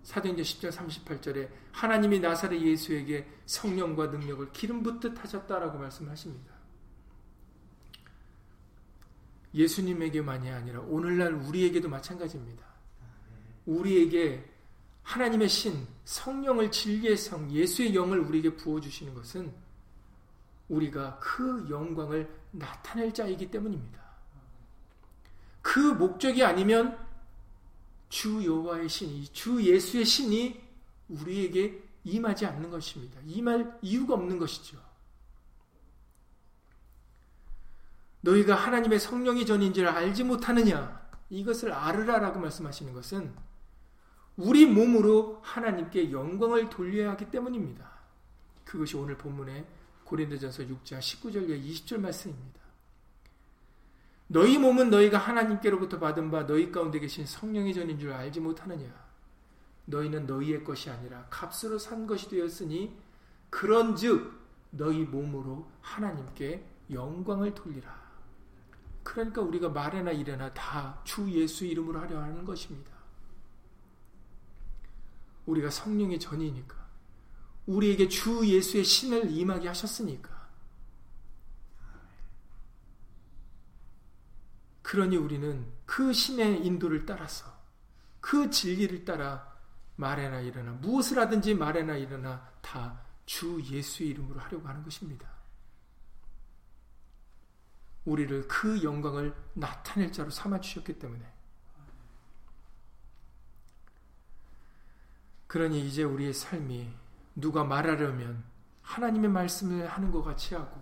[0.05, 6.58] 사도행전 10장 38절에 하나님이 나사렛 예수에게 성령과 능력을 기름 붓듯 하셨다라고 말씀하십니다.
[9.54, 12.66] 예수님에게만이 아니라 오늘날 우리에게도 마찬가지입니다.
[13.66, 14.44] 우리에게
[15.02, 19.52] 하나님의 신, 성령을 진리의 성, 예수의 영을 우리에게 부어주시는 것은
[20.68, 23.98] 우리가 그 영광을 나타낼 자이기 때문입니다.
[25.62, 26.98] 그 목적이 아니면
[28.08, 30.61] 주 여호와의 신이 주 예수의 신이
[31.08, 33.20] 우리에게 임하지 않는 것입니다.
[33.26, 34.78] 임할 이유가 없는 것이죠.
[38.20, 41.09] 너희가 하나님의 성령이 전인 줄 알지 못하느냐?
[41.31, 43.35] 이것을 알으라라고 말씀하시는 것은
[44.37, 47.90] 우리 몸으로 하나님께 영광을 돌려야 하기 때문입니다.
[48.64, 49.66] 그것이 오늘 본문의
[50.04, 52.61] 고린도전서 6장 19절에 20절 말씀입니다.
[54.28, 58.87] 너희 몸은 너희가 하나님께로부터 받은 바 너희 가운데 계신 성령의 전인 줄 알지 못하느냐?
[59.87, 62.94] 너희는 너희의 것이 아니라 값으로 산 것이 되었으니
[63.48, 64.38] 그런즉
[64.70, 68.08] 너희 몸으로 하나님께 영광을 돌리라.
[69.09, 72.92] 그러니까 우리가 말이나 일이나 다 주 예수 이름으로 하려 하는 것입니다.
[75.47, 76.77] 우리가 성령의 전이니까
[77.66, 80.49] 우리에게 주 예수의 신을 임하게 하셨으니까
[84.83, 87.47] 그러니 우리는 그 신의 인도를 따라서
[88.21, 89.57] 그 진리를 따라
[89.97, 95.38] 말해나 일어나 무엇을 하든지 말해나 일어나 다 주 예수의 이름으로 하려고 하는 것입니다.
[98.09, 101.25] 우리를 그 영광을 나타낼 자로 삼아 주셨기 때문에
[105.47, 106.90] 그러니 이제 우리의 삶이
[107.37, 108.44] 누가 말하려면
[108.83, 110.81] 하나님의 말씀을 하는 것 같이 하고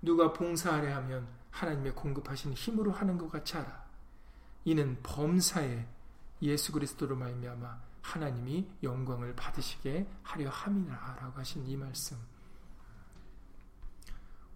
[0.00, 3.84] 누가 봉사하려 하면 하나님의 공급하신 힘으로 하는 것 같이 하라.
[4.64, 5.86] 이는 범사에
[6.42, 12.16] 예수 그리스도로 말미암아 하나님이 영광을 받으시게 하려 함이라라고 하신 이 말씀.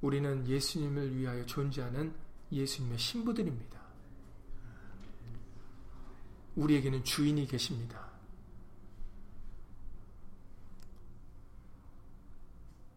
[0.01, 2.15] 우리는 예수님을 위하여 존재하는
[2.51, 3.81] 예수님의 신부들입니다.
[6.57, 8.11] 우리에게는 주인이 계십니다.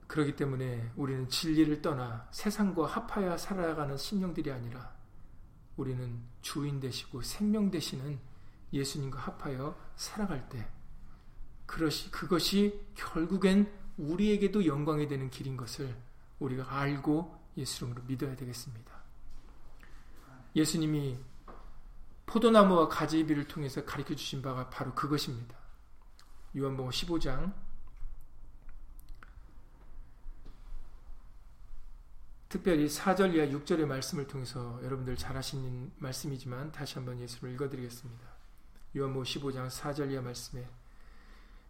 [0.07, 4.93] 그렇기 때문에 우리는 진리를 떠나 세상과 합하여 살아가는 신령들이 아니라
[5.75, 8.19] 우리는 주인 되시고 생명 되시는
[8.71, 10.67] 예수님과 합하여 살아갈 때
[11.65, 15.95] 그것이, 결국엔 우리에게도 영광이 되는 길인 것을
[16.39, 18.93] 우리가 알고 예수님으로 믿어야 되겠습니다.
[20.55, 21.17] 예수님이
[22.25, 25.55] 포도나무와 가지비를 통해서 가르쳐 주신 바가 바로 그것입니다.
[26.55, 27.53] 요한복음 15장
[32.49, 38.27] 특별히 4절 이하 6절의 말씀을 통해서 여러분들 잘 아시는 말씀이지만 다시 한번 예수를 읽어드리겠습니다.
[38.95, 40.63] 요한복 15장 4절 이하 말씀에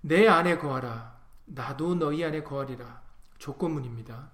[0.01, 3.01] 내 안에 거하라 나도 너희 안에 거하리라
[3.37, 4.32] 조건문입니다.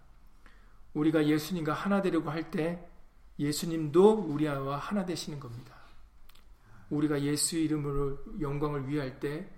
[0.93, 2.85] 우리가 예수님과 하나 되려고 할 때
[3.39, 5.73] 예수님도 우리와 하나 되시는 겁니다.
[6.89, 9.49] 우리가 예수 이름으로 영광을 위할 때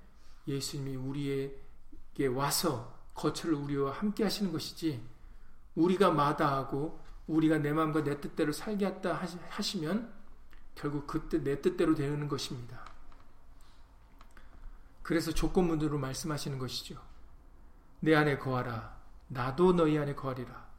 [0.47, 5.01] 예수님이 우리에게 와서 거처를 우리와 함께 하시는 것이지
[5.75, 9.19] 우리가 마다하고 우리가 내 마음과 내 뜻대로 살게 했다
[9.49, 10.13] 하시면
[10.75, 12.85] 결국 그때 내 뜻대로 되는 것입니다.
[15.01, 17.01] 그래서 조건문으로 말씀하시는 것이죠.
[17.99, 18.99] 내 안에 거하라.
[19.27, 20.70] 나도 너희 안에 거하리라.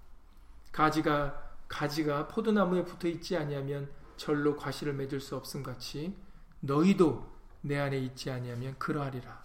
[0.72, 6.16] 가지가 가지가 포도나무에 붙어 있지 아니하면 절로 과실을 맺을 수 없음 같이
[6.60, 7.30] 너희도
[7.62, 9.42] 내 안에 있지 아니하면 그러하리라.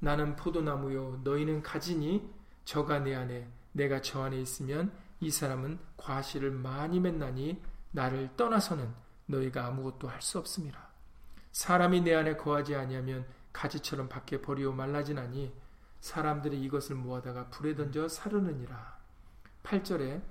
[0.00, 2.28] 나는 포도나무요 너희는 가지니
[2.64, 8.92] 저가 내 안에 내가 저 안에 있으면 이 사람은 과실을 많이 맺나니 나를 떠나서는
[9.26, 10.90] 너희가 아무것도 할 수 없음이라.
[11.52, 15.52] 사람이 내 안에 거하지 아니하면 가지처럼 밖에 버리고 말라지나니
[16.00, 18.98] 사람들이 이것을 모아다가 불에 던져 사르느니라.
[19.62, 20.22] 8절에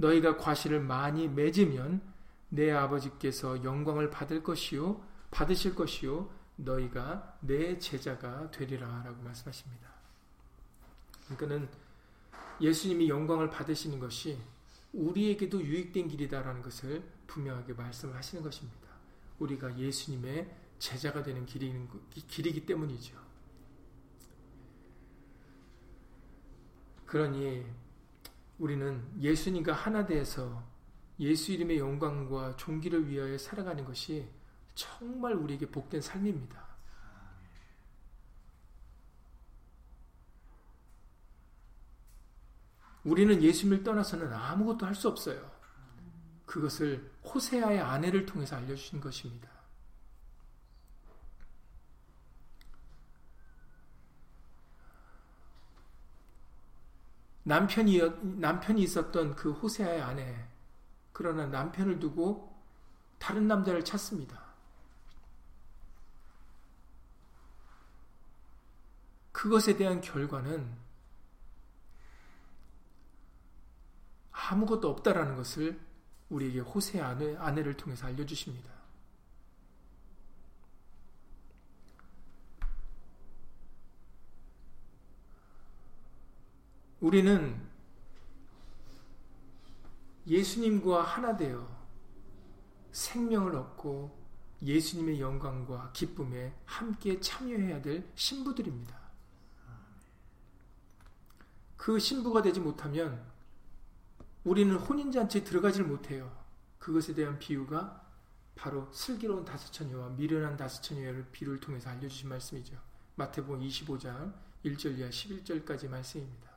[0.00, 2.00] 너희가 과실을 많이 맺으면
[2.48, 9.88] 내 아버지께서 영광을 받을 것이요 받으실 것이요 너희가 내 제자가 되리라라고 말씀하십니다.
[11.26, 11.68] 그러니까는
[12.60, 14.38] 예수님이 영광을 받으시는 것이
[14.92, 18.88] 우리에게도 유익된 길이다라는 것을 분명하게 말씀하시는 것입니다.
[19.38, 21.72] 우리가 예수님의 제자가 되는 길이,
[22.26, 23.16] 길이기 때문이죠.
[27.06, 27.64] 그러니
[28.60, 30.62] 우리는 예수님과 하나 되어서
[31.18, 34.28] 예수 이름의 영광과 종기를 위하여 살아가는 것이
[34.74, 36.68] 정말 우리에게 복된 삶입니다.
[43.02, 45.50] 우리는 예수님을 떠나서는 아무것도 할 수 없어요.
[46.44, 49.48] 그것을 호세아의 아내를 통해서 알려주신 것입니다.
[57.50, 58.00] 남편이,
[58.38, 60.46] 남편이 있었던 그 호세아의 아내,
[61.12, 62.56] 그러나 남편을 두고
[63.18, 64.40] 다른 남자를 찾습니다.
[69.32, 70.70] 그것에 대한 결과는
[74.30, 75.80] 아무것도 없다라는 것을
[76.28, 78.79] 우리에게 호세 아내, 아내를 통해서 알려주십니다.
[87.00, 87.58] 우리는
[90.26, 91.66] 예수님과 하나 되어
[92.92, 94.18] 생명을 얻고
[94.62, 99.00] 예수님의 영광과 기쁨에 함께 참여해야 될 신부들입니다.
[101.76, 103.24] 그 신부가 되지 못하면
[104.44, 106.30] 우리는 혼인잔치에 들어가질 못해요.
[106.78, 108.06] 그것에 대한 비유가
[108.54, 112.78] 바로 슬기로운 다섯처녀와 미련한 다섯처녀를 비유를 통해서 알려주신 말씀이죠.
[113.14, 114.34] 마태복음 25장
[114.66, 116.49] 1절 이하 11절까지 말씀입니다.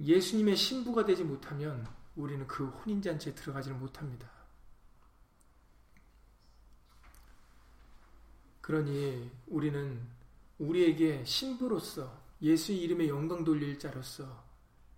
[0.00, 1.86] 예수님의 신부가 되지 못하면
[2.16, 4.28] 우리는 그 혼인잔치에 들어가지를 못합니다.
[8.60, 10.00] 그러니 우리는
[10.58, 14.44] 우리에게 신부로서 예수 이름의 영광 돌릴 자로서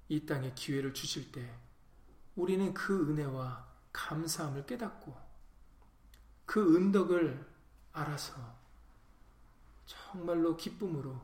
[0.09, 1.55] 이 땅에 기회를 주실 때
[2.35, 5.17] 우리는 그 은혜와 감사함을 깨닫고
[6.47, 7.47] 그 은덕을
[7.93, 8.35] 알아서
[9.87, 11.21] 정말로 기쁨으로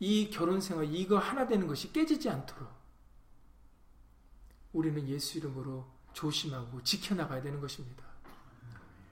[0.00, 2.77] 이 결혼 생활 이거 하나 되는 것이 깨지지 않도록
[4.78, 8.04] 우리는 예수 이름으로 조심하고 지켜나가야 되는 것입니다.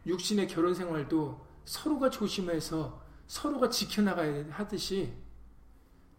[0.06, 5.12] 육신의 결혼 생활도 서로가 조심해서 서로가 지켜나가야 하듯이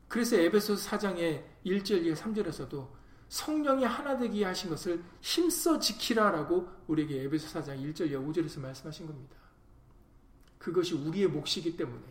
[0.10, 2.90] 그래서 에베소 4장의 1절 이 3절에서도
[3.30, 9.38] 성령이 하나 되게 하신 것을 힘써 지키라라고 우리에게 에베소 4장 1절 5절에서 말씀하신 겁니다.
[10.58, 12.04] 그것이 우리의 몫이기 때문에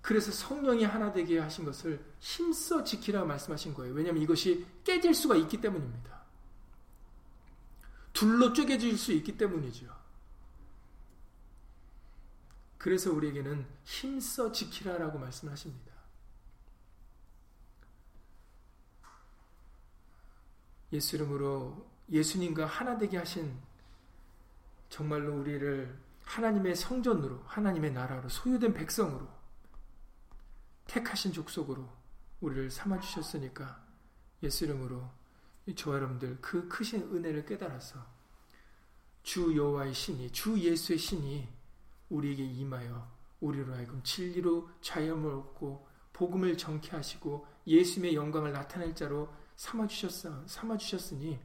[0.00, 3.94] 그래서 성령이 하나 되게 하신 것을 힘써 지키라 말씀하신 거예요.
[3.94, 6.18] 왜냐하면 이것이 깨질 수가 있기 때문입니다.
[8.12, 9.86] 둘로 쪼개질 수 있기 때문이죠.
[12.78, 15.92] 그래서 우리에게는 힘써 지키라라고 말씀을 하십니다.
[20.92, 23.54] 예수 이름으로 예수님과 하나 되게 하신
[24.88, 29.37] 정말로 우리를 하나님의 성전으로 하나님의 나라로 소유된 백성으로
[30.88, 31.88] 택하신 족속으로
[32.40, 33.80] 우리를 삼아 주셨으니까
[34.42, 35.08] 예수 이름으로
[35.76, 38.04] 저와 여러분들 그 크신 은혜를 깨달아서
[39.22, 41.48] 주 여호와의 신이 주 예수의 신이
[42.08, 43.08] 우리에게 임하여
[43.40, 50.76] 우리로 하여금 진리로 자유을 얻고 복음을 정케 하시고 예수님의 영광을 나타낼 자로 삼아 주셨 삼아
[50.78, 51.38] 주셨으니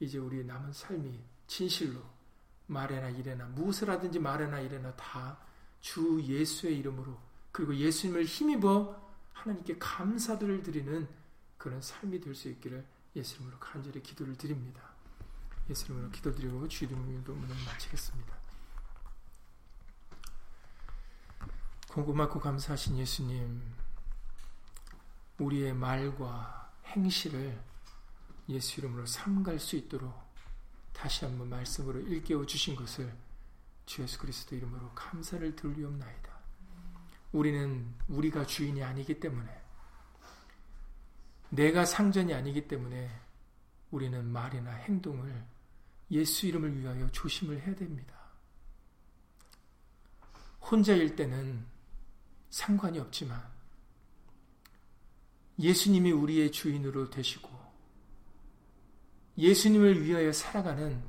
[0.00, 2.02] 이제 우리의 남은 삶이 진실로
[2.66, 7.18] 말해나 이래나 무엇을 하든지 말해나 이래나 다 주 예수의 이름으로
[7.52, 9.00] 그리고 예수님을 힘입어
[9.32, 11.08] 하나님께 감사들을 드리는
[11.58, 12.86] 그런 삶이 될 수 있기를
[13.16, 14.82] 예수 이름으로 간절히 기도를 드립니다.
[15.68, 18.34] 예수 이름으로 기도드리고 주 이름으로 문을 마치겠습니다.
[21.88, 23.62] 공고받고 감사하신 예수님
[25.38, 27.60] 우리의 말과 행실을
[28.48, 30.14] 예수 이름으로 삼갈 수 있도록
[30.92, 33.12] 다시 한번 말씀으로 일깨워 주신 것을
[33.86, 36.29] 주 예수 그리스도 이름으로 감사를 드리옵나이다.
[37.32, 39.60] 우리는 우리가 주인이 아니기 때문에
[41.50, 43.10] 내가 상전이 아니기 때문에
[43.90, 45.44] 우리는 말이나 행동을
[46.10, 48.14] 예수 이름을 위하여 조심을 해야 됩니다.
[50.60, 51.66] 혼자일 때는
[52.50, 53.42] 상관이 없지만
[55.58, 57.48] 예수님이 우리의 주인으로 되시고
[59.38, 61.02] 예수님을 위하여 살아가는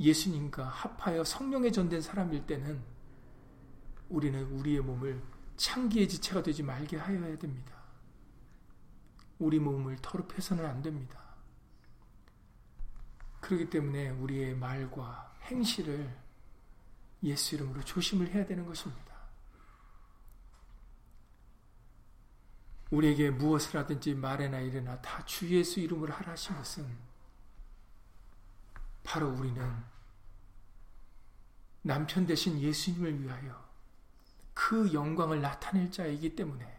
[0.00, 2.93] 예수님과 합하여 성령에 전된 사람일 때는
[4.08, 5.22] 우리는 우리의 몸을
[5.56, 7.74] 창기의 지체가 되지 말게 하여야 됩니다.
[9.38, 11.20] 우리 몸을 더럽혀서는 안 됩니다.
[13.40, 16.16] 그렇기 때문에 우리의 말과 행실을
[17.22, 19.14] 예수 이름으로 조심을 해야 되는 것입니다.
[22.90, 26.96] 우리에게 무엇을 하든지 말해나 이래나 다 주 예수 이름으로 하라 하신 것은
[29.02, 29.84] 바로 우리는
[31.82, 33.63] 남편 대신 예수님을 위하여
[34.54, 36.72] 그 영광을 나타낼 자이기 때문에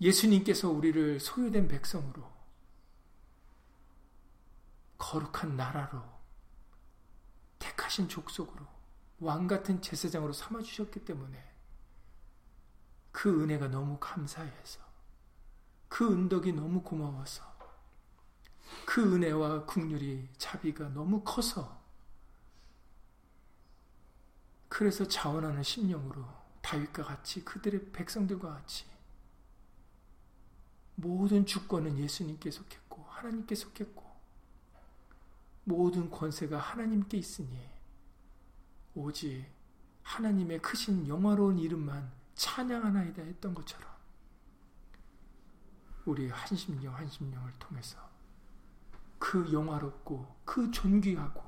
[0.00, 2.30] 예수님께서 우리를 소유된 백성으로
[4.98, 6.02] 거룩한 나라로
[7.58, 8.66] 택하신 족속으로
[9.20, 11.52] 왕 같은 제사장으로 삼아 주셨기 때문에
[13.12, 14.80] 그 은혜가 너무 감사해서
[15.88, 17.52] 그 은덕이 너무 고마워서
[18.86, 21.81] 그 은혜와 국률이 자비가 너무 커서
[24.72, 26.24] 그래서 자원하는 심령으로
[26.62, 28.86] 다윗과 같이 그들의 백성들과 같이
[30.94, 34.02] 모든 주권은 예수님께 속했고 하나님께 속했고
[35.64, 37.68] 모든 권세가 하나님께 있으니
[38.94, 39.44] 오직
[40.04, 43.86] 하나님의 크신 영화로운 이름만 찬양하나이다 했던 것처럼
[46.06, 47.98] 우리 한심령 한심령을 통해서
[49.18, 51.42] 그 영화롭고 그 존귀하고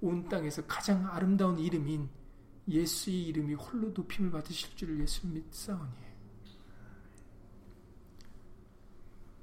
[0.00, 2.16] 온 땅에서 가장 아름다운 이름인
[2.68, 6.08] 예수의 이름이 홀로 높임을 받으실 줄을 예수 믿사오니.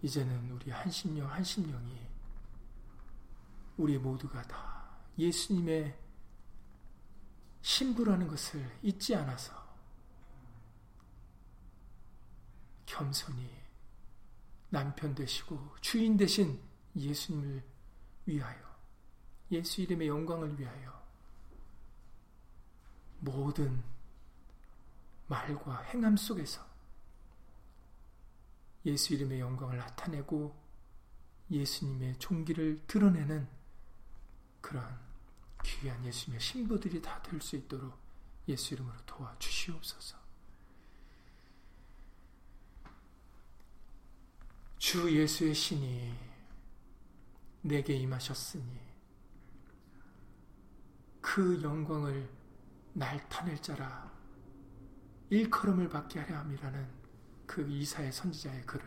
[0.03, 1.99] 이제는 우리 한심령 한심령이
[3.77, 5.97] 우리 모두가 다 예수님의
[7.61, 9.51] 신부라는 것을 잊지 않아서
[12.85, 13.49] 겸손히
[14.69, 16.61] 남편 되시고 주인 되신
[16.95, 17.63] 예수님을
[18.27, 18.75] 위하여
[19.51, 21.04] 예수 이름의 영광을 위하여
[23.25, 23.83] 모든
[25.27, 26.63] 말과 행함 속에서
[28.85, 30.55] 예수 이름의 영광을 나타내고
[31.49, 33.47] 예수님의 종기를 드러내는
[34.61, 34.99] 그러한
[35.63, 37.97] 귀한 예수님의 신부들이 다 될 수 있도록
[38.47, 40.17] 예수 이름으로 도와주시옵소서.
[44.77, 46.13] 주 예수의 신이
[47.63, 48.79] 내게 임하셨으니
[51.21, 52.29] 그 영광을
[52.97, 54.09] 날 타낼 자라.
[55.29, 56.89] 일컬음을 받게 하려 함이라는
[57.45, 58.85] 그 이사의 선지자의 글을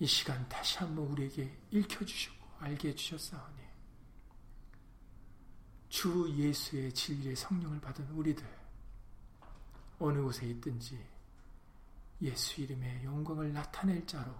[0.00, 3.62] 이 시간 다시 한번 우리에게 읽혀주시고 알게 해주셨사오니
[5.88, 8.44] 주 예수의 진리의 성령을 받은 우리들
[10.00, 10.98] 어느 곳에 있든지
[12.22, 14.34] 예수 이름의 영광을 나타낼 자로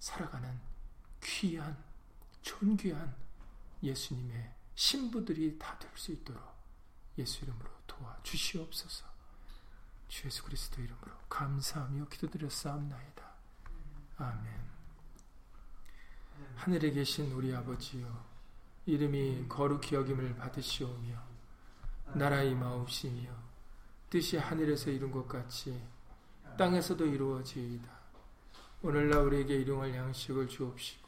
[0.00, 0.58] 살아가는
[1.22, 1.76] 귀한
[2.42, 3.14] 존귀한
[3.84, 6.40] 예수님의 신부들이 다 될 수 있도록
[7.18, 9.06] 예수 이름으로 도와 주시옵소서.
[10.06, 13.28] 주 예수 그리스도 이름으로 감사하며 기도드렸사옵나이다.
[14.18, 14.68] 아멘.
[16.54, 18.24] 하늘에 계신 우리 아버지요
[18.86, 21.20] 이름이 거룩히 여김을 받으시오며
[22.14, 23.32] 나라 임하옵시며
[24.08, 25.82] 뜻이 하늘에서 이룬 것 같이
[26.56, 27.98] 땅에서도 이루어지이다.
[28.82, 31.07] 오늘날 우리에게 일용할 양식을 주옵시고